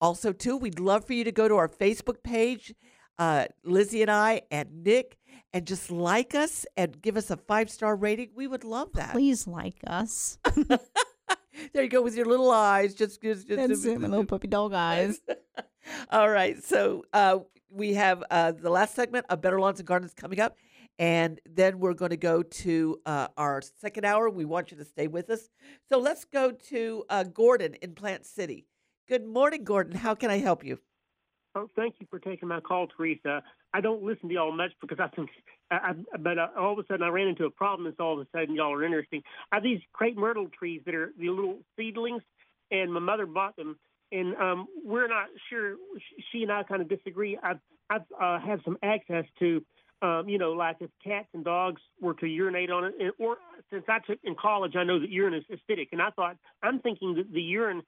[0.00, 2.74] Also, too, we'd love for you to go to our Facebook page,
[3.20, 5.16] uh, Lizzie and I and Nick,
[5.52, 8.30] and just like us and give us a five star rating.
[8.34, 9.12] We would love that.
[9.12, 10.38] Please like us.
[11.72, 12.94] there you go with your little eyes.
[12.94, 15.20] Just, just, just That's it, my little puppy dog eyes.
[16.10, 16.62] All right.
[16.62, 17.40] So uh,
[17.70, 20.56] we have uh, the last segment of Better Lawns and Gardens coming up.
[20.98, 24.30] And then we're going to go to uh, our second hour.
[24.30, 25.50] We want you to stay with us.
[25.90, 28.66] So let's go to uh, Gordon in Plant City.
[29.08, 29.94] Good morning, Gordon.
[29.94, 30.80] How can I help you?
[31.54, 33.42] Oh, thank you for taking my call, Teresa.
[33.76, 35.28] I don't listen to y'all much because I think,
[35.70, 38.04] I, I, but uh, all of a sudden I ran into a problem, and so
[38.04, 39.22] all of a sudden y'all are interesting.
[39.52, 42.22] I have these crepe myrtle trees that are the little seedlings,
[42.70, 43.78] and my mother bought them,
[44.12, 45.76] and um, we're not sure.
[46.32, 47.38] She and I kind of disagree.
[47.42, 47.60] I've
[47.90, 49.62] I've uh, had some access to
[50.02, 53.36] um, you know, like if cats and dogs were to urinate on it, or
[53.70, 56.80] since I took in college, I know that urine is acidic, and I thought I'm
[56.80, 57.82] thinking that the urine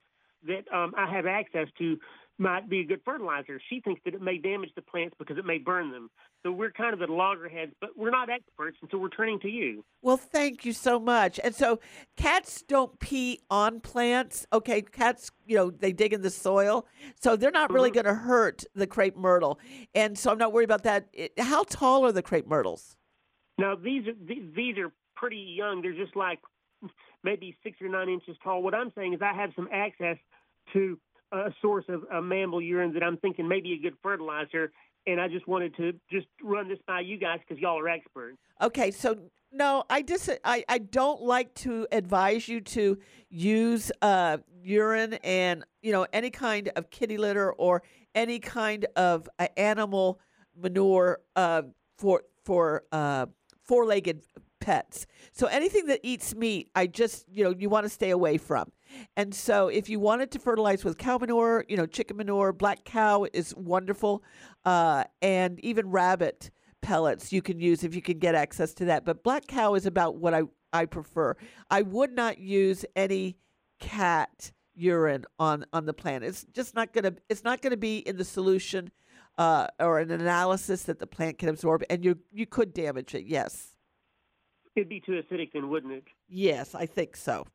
[0.47, 1.99] that um, I have access to
[2.39, 3.61] might be a good fertilizer.
[3.68, 6.09] She thinks that it may damage the plants because it may burn them.
[6.45, 9.49] So we're kind of at loggerheads, but we're not experts, and so we're turning to
[9.49, 9.84] you.
[10.03, 11.41] Well, thank you so much.
[11.43, 11.80] And so
[12.16, 14.47] cats don't pee on plants.
[14.53, 16.86] Okay, cats, you know, they dig in the soil,
[17.20, 17.95] so they're not really Mhm.
[17.95, 19.59] going to hurt the crepe myrtle.
[19.95, 21.09] And so I'm not worried about that.
[21.12, 22.97] It- how tall are the crepe myrtles?
[23.59, 25.82] Now these are th- these are pretty young.
[25.82, 26.39] They're just like
[27.24, 28.62] maybe six or nine inches tall.
[28.62, 30.16] What I'm saying is I have some access
[30.72, 31.01] to
[31.33, 34.72] a source of uh, mammal urine that I'm thinking may be a good fertilizer,
[35.07, 38.39] and I just wanted to just run this by you guys because y'all are experts.
[38.61, 39.18] Okay, so
[39.53, 42.99] no, I dis- I, I don't like to advise you to
[43.31, 47.83] use uh, urine and you know any kind of kitty litter or
[48.14, 50.20] any kind of uh, animal
[50.57, 51.62] manure uh,
[51.97, 53.26] for for uh,
[53.62, 54.22] four-legged
[54.61, 55.06] pets.
[55.32, 58.72] So anything that eats meat, I just you know you want to stay away from.
[59.16, 62.84] And so if you wanted to fertilize with cow manure, you know chicken manure, black
[62.84, 64.22] cow is wonderful,
[64.64, 66.50] uh, and even rabbit
[66.80, 69.04] pellets you can use if you can get access to that.
[69.04, 70.42] But black cow is about what I,
[70.72, 71.36] I prefer.
[71.70, 73.36] I would not use any
[73.80, 76.24] cat urine on, on the plant.
[76.24, 78.90] It's just not gonna it's not gonna be in the solution
[79.36, 83.24] uh, or an analysis that the plant can absorb and you you could damage it,
[83.24, 83.74] yes.
[84.79, 86.05] It'd be too acidic, then, wouldn't it?
[86.29, 87.47] Yes, I think so.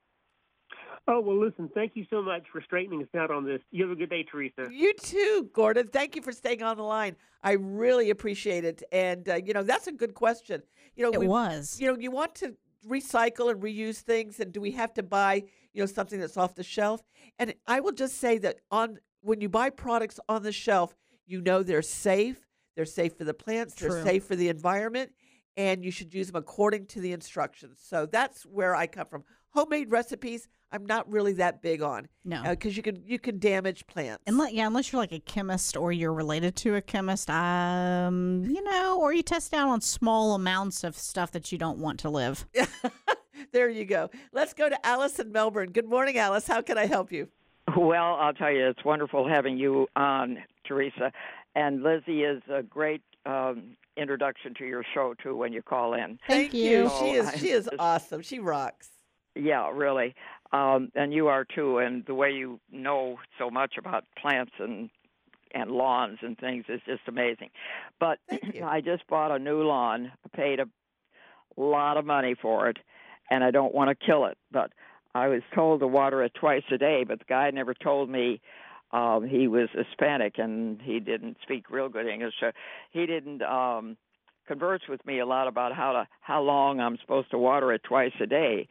[1.08, 1.70] Oh well, listen.
[1.74, 3.60] Thank you so much for straightening us out on this.
[3.72, 4.68] You have a good day, Teresa.
[4.72, 5.88] You too, Gordon.
[5.88, 7.16] Thank you for staying on the line.
[7.44, 8.84] I really appreciate it.
[8.92, 10.64] And uh, you know, that's a good question.
[10.96, 11.78] You know, It we- was.
[11.80, 12.56] You know, you want to
[12.88, 15.44] recycle and reuse things, and do we have to buy
[15.74, 17.02] you know something that's off the shelf?
[17.40, 20.96] And I will just say that on when you buy products on the shelf,
[21.26, 22.48] you know they're safe.
[22.76, 23.76] They're safe for the plants.
[23.76, 25.12] They're safe for the environment.
[25.58, 27.80] And you should use them according to the instructions.
[27.82, 29.24] So that's where I come from.
[29.52, 32.08] Homemade recipes, I'm not really that big on.
[32.26, 32.42] No.
[32.50, 34.24] because you can you can damage plants.
[34.26, 38.64] Unless, yeah, unless you're like a chemist or you're related to a chemist, um, you
[38.64, 42.10] know, or you test out on small amounts of stuff that you don't want to
[42.10, 42.48] live.
[43.52, 44.10] there you go.
[44.32, 45.72] Let's go to Alice in Melbourne.
[45.72, 46.48] Good morning, Alice.
[46.48, 47.28] How can I help you?
[47.78, 51.12] Well, I'll tell you, it's wonderful having you on, Teresa.
[51.56, 56.20] And Lizzie is a great um, introduction to your show too when you call in.
[56.28, 56.90] Thank you.
[56.90, 58.22] So She is I she is awesome.
[58.22, 58.90] She rocks.
[59.36, 60.16] Yeah, really.
[60.52, 61.80] Um, and you are too.
[61.80, 64.90] And the way you know so much about plants and
[65.56, 67.50] and lawns and things is just amazing.
[68.00, 68.20] But
[68.64, 70.12] I just bought a new lawn.
[70.26, 70.66] I paid a
[71.58, 72.78] lot of money for it,
[73.30, 74.38] and I don't want to kill it.
[74.52, 74.72] But
[75.16, 77.04] I was told to water it twice a day.
[77.08, 78.42] But the guy never told me
[78.94, 82.36] um, he was Hispanic and he didn't speak real good English.
[82.40, 82.52] So
[82.92, 83.98] he didn't um,
[84.48, 87.82] converse with me a lot about how to how long I'm supposed to water it
[87.84, 88.68] twice a day.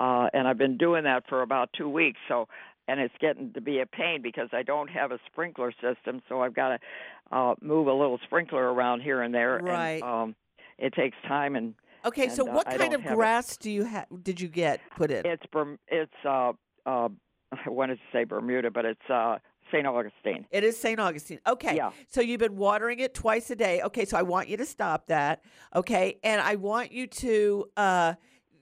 [0.00, 2.18] Uh, and I've been doing that for about two weeks.
[2.28, 2.48] So,
[2.86, 6.22] and it's getting to be a pain because I don't have a sprinkler system.
[6.28, 9.60] So I've got to uh, move a little sprinkler around here and there.
[9.62, 9.94] Right.
[9.94, 10.36] And, um,
[10.78, 11.74] it takes time and.
[12.04, 13.16] Okay, and, so uh, what I kind of have it.
[13.16, 14.06] grass do you have?
[14.22, 15.26] Did you get put in?
[15.26, 15.42] It's
[15.88, 16.52] it's uh
[16.86, 17.08] uh
[17.66, 19.38] I wanted to say Bermuda, but it's uh
[19.72, 19.86] St.
[19.86, 20.46] Augustine.
[20.50, 20.98] It is St.
[21.00, 21.40] Augustine.
[21.46, 21.76] Okay.
[21.76, 21.90] Yeah.
[22.08, 23.82] So you've been watering it twice a day.
[23.82, 24.04] Okay.
[24.04, 25.42] So I want you to stop that.
[25.74, 26.18] Okay.
[26.22, 28.14] And I want you to, uh,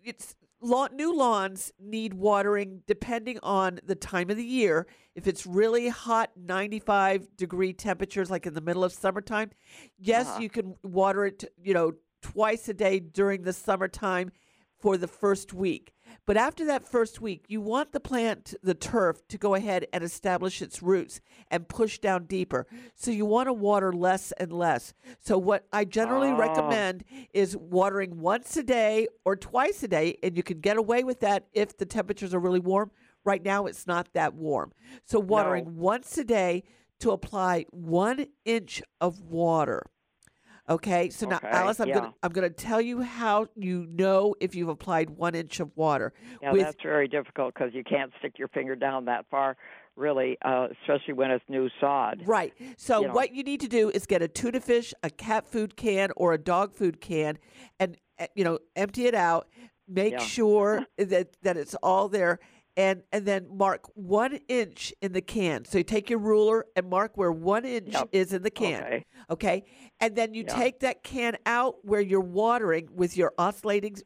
[0.04, 4.86] it's lawn, new lawns need watering depending on the time of the year.
[5.14, 9.50] If it's really hot, 95 degree temperatures, like in the middle of summertime,
[9.98, 10.40] yes, Uh-huh.
[10.40, 11.92] you can water it, you know,
[12.22, 14.32] twice a day during the summertime
[14.80, 15.92] for the first week.
[16.24, 20.02] But after that first week, you want the plant, the turf, to go ahead and
[20.02, 22.66] establish its roots and push down deeper.
[22.94, 24.94] So you want to water less and less.
[25.20, 26.36] So what I generally Oh.
[26.36, 31.04] recommend is watering once a day or twice a day, and you can get away
[31.04, 32.90] with that if the temperatures are really warm.
[33.24, 34.72] Right now, it's not that warm.
[35.04, 36.62] So watering once a day
[37.00, 39.82] to apply one inch of water.
[40.68, 41.94] Okay, so now Alice, I'm yeah.
[41.94, 46.12] gonna I'm gonna tell you how you know if you've applied one inch of water.
[46.42, 49.56] Yeah, with that's very difficult because you can't stick your finger down that far,
[49.94, 52.22] really, uh, especially when it's new sod.
[52.26, 52.52] Right.
[52.76, 53.14] So You know.
[53.14, 56.32] what you need to do is get a tuna fish, a cat food can, or
[56.32, 57.38] a dog food can,
[57.78, 59.48] and uh, you know empty it out.
[59.88, 60.18] Make Yeah.
[60.18, 62.40] sure that that it's all there,
[62.76, 65.64] and and then mark one inch in the can.
[65.64, 68.08] So you take your ruler and mark where one inch Yep.
[68.12, 68.82] is in the can.
[68.84, 69.04] Okay.
[69.30, 69.64] Okay.
[70.00, 70.54] And then you Yeah.
[70.54, 73.96] take that can out where you're watering with your oscillating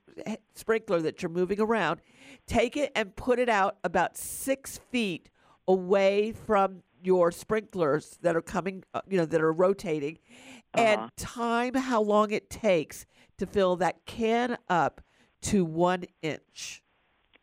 [0.55, 2.01] sprinkler that you're moving around.
[2.47, 5.31] Take it and put it out about six feet
[5.67, 10.19] away from your sprinklers that are coming, uh, you know, that are rotating,
[10.75, 10.85] Uh-huh.
[10.85, 13.07] and time how long it takes
[13.39, 15.01] to fill that can up
[15.43, 16.83] to one inch.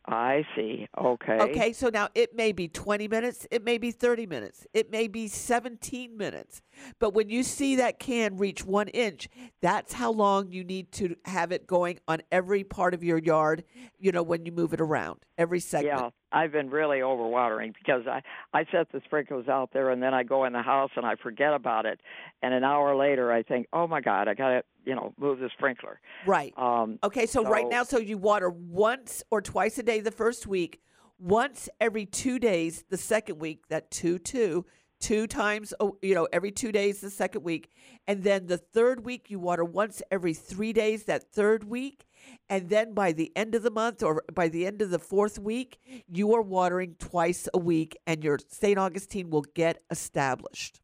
[0.08, 0.88] I see.
[0.96, 1.38] Okay.
[1.38, 5.06] Okay, so now it may be 20 minutes, it may be 30 minutes, it may
[5.06, 6.62] be 17 minutes.
[6.98, 9.28] But when you see that can reach one inch,
[9.60, 13.64] that's how long you need to have it going on every part of your yard,
[13.98, 15.98] you know, when you move it around, every segment.
[15.98, 18.22] Yeah, I've been really overwatering because I
[18.52, 21.14] I set the sprinklers out there and then I go in the house and I
[21.16, 22.00] forget about it,
[22.42, 25.38] and an hour later I think, oh my God, I got to you know move
[25.38, 26.00] the sprinkler.
[26.26, 26.52] Right.
[26.56, 30.46] Um, Okay, so, right now, so you water once or twice a day the first
[30.46, 30.80] week,
[31.18, 34.66] once every two days the second week, that two, two,
[35.00, 37.70] two times, oh, you know, every two days the second week.
[38.06, 42.04] And then the third week, you water once every three days that third week.
[42.48, 45.38] And then by the end of the month or by the end of the fourth
[45.38, 48.78] week, you are watering twice a week and your St.
[48.78, 50.80] Augustine will get established.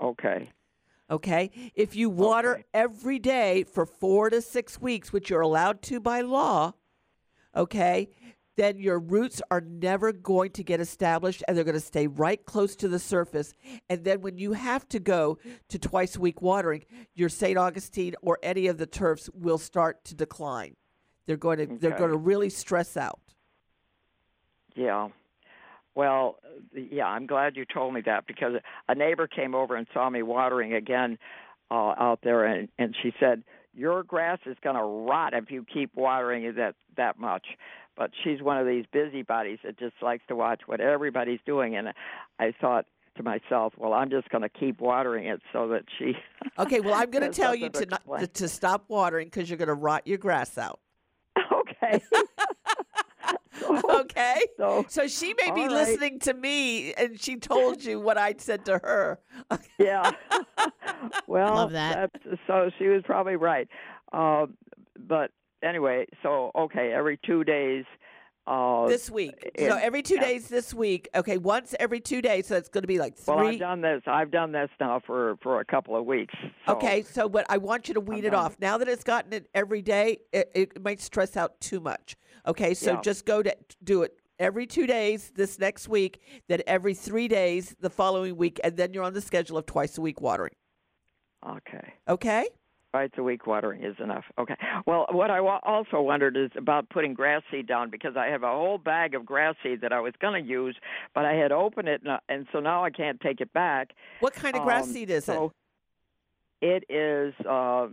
[0.00, 0.50] Okay.
[1.10, 1.50] Okay.
[1.74, 6.20] If you water every day for four to six weeks, which you're allowed to by
[6.20, 6.74] law,
[7.56, 8.10] okay,
[8.58, 12.44] then your roots are never going to get established and they're going to stay right
[12.44, 13.54] close to the surface.
[13.88, 15.38] And then when you have to go
[15.68, 16.84] to twice a week watering,
[17.14, 17.56] your St.
[17.56, 20.74] Augustine or any of the turfs will start to decline.
[21.26, 23.20] They're going to they're going to really stress out.
[24.74, 25.08] Yeah.
[25.94, 26.38] Well,
[26.74, 28.54] yeah, I'm glad you told me that because
[28.88, 31.18] a neighbor came over and saw me watering again
[31.70, 33.44] uh, out there, and and she said
[33.78, 37.46] your grass is going to rot if you keep watering it that that much.
[37.96, 41.88] But she's one of these busybodies that just likes to watch what everybody's doing, and
[42.38, 46.14] I thought to myself, well, I'm just going to keep watering it so that she.
[46.58, 49.68] Okay, well, I'm going to tell you to not, to stop watering because you're going
[49.68, 50.80] to rot your grass out.
[51.52, 52.02] Okay.
[53.90, 54.40] okay.
[54.56, 55.70] So, she may be all right.
[55.70, 59.18] listening to me, and she told you what I said to her.
[59.78, 60.12] yeah.
[61.28, 62.10] Well, Love that.
[62.24, 63.68] That's, so she was probably right.
[64.12, 64.46] Uh,
[64.98, 65.30] but
[65.62, 67.84] anyway, so okay, every two days.
[68.46, 69.34] Uh, this week.
[69.54, 70.22] in- so every two yeah.
[70.22, 71.08] days this week.
[71.14, 72.46] Okay, once every two days.
[72.46, 73.34] So it's going to be like three.
[73.34, 74.02] Well, I've done this.
[74.06, 76.34] I've done this now for for a couple of weeks.
[76.66, 78.44] So, Okay, so but I want you to weed it done.
[78.44, 78.56] off.
[78.58, 82.16] Now that it's gotten it every day, it, it might stress out too much.
[82.48, 83.00] Okay, so Yeah.
[83.02, 87.76] just go to do it every two days this next week, then every three days
[87.80, 90.54] the following week, and then you're on the schedule of twice a week watering.
[91.46, 91.92] Okay.
[92.08, 92.48] Okay.
[92.92, 94.24] Twice a week watering is enough.
[94.38, 94.56] Okay.
[94.86, 98.42] Well, what I wa- also wondered is about putting grass seed down because I have
[98.42, 100.74] a whole bag of grass seed that I was going to use,
[101.14, 103.90] but I had opened it, and, and so now I can't take it back.
[104.20, 105.52] What kind of grass Um, seed is so
[106.62, 107.34] it is.
[107.46, 107.88] Uh,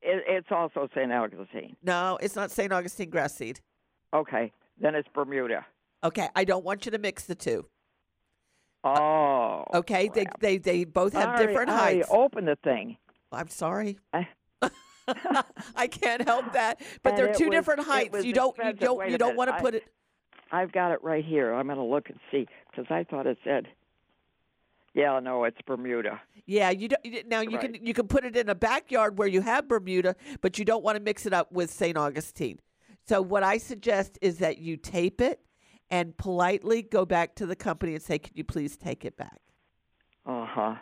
[0.00, 1.10] it, it's also St.
[1.12, 1.76] Augustine.
[1.82, 2.72] No, it's not St.
[2.72, 3.60] Augustine grass seed.
[4.16, 4.52] Okay.
[4.80, 5.64] Then it's Bermuda.
[6.04, 7.66] Okay, I don't want you to mix the two.
[8.84, 9.64] Oh.
[9.74, 12.08] Okay, they, they they both have Sorry, different I heights.
[12.10, 12.96] opened the thing.
[13.32, 13.98] I'm sorry.
[14.12, 14.26] I
[15.88, 18.12] can't help that, but they're two was- different heights.
[18.12, 19.84] was You don't you don't you don't want to put it.
[20.52, 21.52] I've got it right here.
[21.52, 23.66] I'm going to look and see because I thought it said.
[24.94, 26.20] Yeah, no, it's Bermuda.
[26.46, 27.04] Yeah, you don't.
[27.04, 27.72] you- Now you Right.
[27.74, 30.84] can you can put it in a backyard where you have Bermuda, but you don't
[30.84, 31.96] want to mix it up with St.
[31.98, 32.60] Augustine.
[33.08, 35.40] So what I suggest is that you tape it
[35.90, 39.40] and politely go back to the company and say, "Can you please take it back?"
[40.24, 40.74] Uh huh.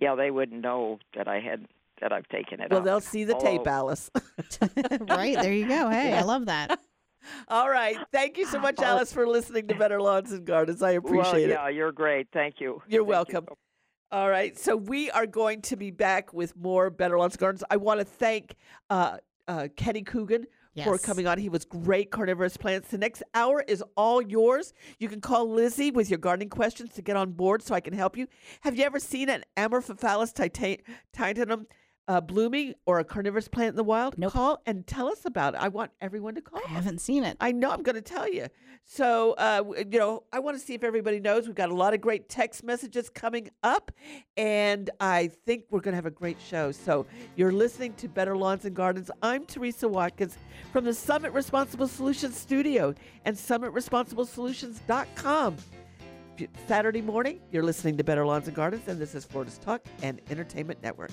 [0.00, 1.66] Yeah, they wouldn't know that I had
[2.00, 2.70] that I've taken it.
[2.70, 2.84] Well, out.
[2.84, 4.10] they'll see the tape, Alice.
[5.00, 5.88] right there you go.
[5.90, 6.78] Hey, I love that.
[7.48, 7.96] All right.
[8.12, 10.82] Thank you so much, Alice, for listening to Better Lawns and Gardens.
[10.82, 11.48] I appreciate well, it.
[11.48, 12.28] yeah, you're great.
[12.32, 12.82] Thank you.
[12.86, 13.34] You're Thank you.
[13.34, 13.46] welcome.
[14.10, 14.58] All right.
[14.58, 17.64] So we are going to be back with more Better Lawns and Gardens.
[17.70, 18.56] I want to thank
[18.90, 20.44] uh, uh, Kenny Coogan
[20.84, 21.38] for coming on.
[21.38, 22.88] He was great carnivorous plants.
[22.88, 24.72] The next hour is all yours.
[24.98, 27.94] You can call Lizzie with your gardening questions to get on board so I can
[27.94, 28.26] help you.
[28.62, 30.82] Have you ever seen an Amorphophallus tita-
[31.16, 31.66] titanum
[32.08, 34.14] uh, blooming or a carnivorous plant in the wild?
[34.30, 35.60] Call and tell us about it.
[35.60, 36.60] I want everyone to call.
[36.64, 37.36] I haven't seen it.
[37.40, 37.70] I know.
[37.70, 38.48] I'm going to tell you.
[38.86, 41.46] So, uh, you know, I want to see if everybody knows.
[41.46, 43.90] We've got a lot of great text messages coming up,
[44.36, 46.70] and I think we're going to have a great show.
[46.70, 49.10] So, you're listening to Better Lawns and Gardens.
[49.22, 50.36] I'm Teresa Watkins
[50.72, 52.94] from the Summit Responsible Solutions Studio
[53.24, 55.56] and SummitResponsibleSolutions.com.
[56.66, 60.20] Saturday morning, you're listening to Better Lawns and Gardens, and this is Florida's Talk and
[60.28, 61.12] Entertainment Network.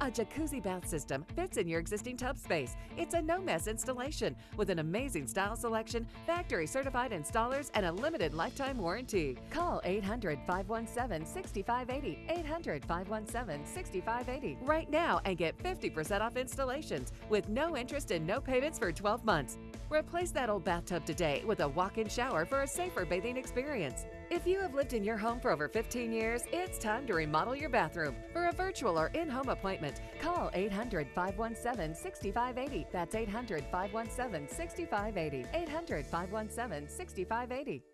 [0.00, 2.76] A jacuzzi bath system fits in your existing tub space.
[2.96, 7.92] It's a no mess installation with an amazing style selection, factory certified installers, and a
[7.92, 9.38] limited lifetime warranty.
[9.50, 12.18] Call 800 517 6580.
[12.28, 18.40] 800 517 6580 right now and get 50% off installations with no interest and no
[18.40, 19.58] payments for 12 months.
[19.90, 24.06] Replace that old bathtub today with a walk in shower for a safer bathing experience.
[24.34, 27.54] If you have lived in your home for over 15 years, it's time to remodel
[27.54, 28.16] your bathroom.
[28.32, 32.84] For a virtual or in home appointment, call 800 517 6580.
[32.90, 35.46] That's 800 517 6580.
[35.54, 37.93] 800 517 6580.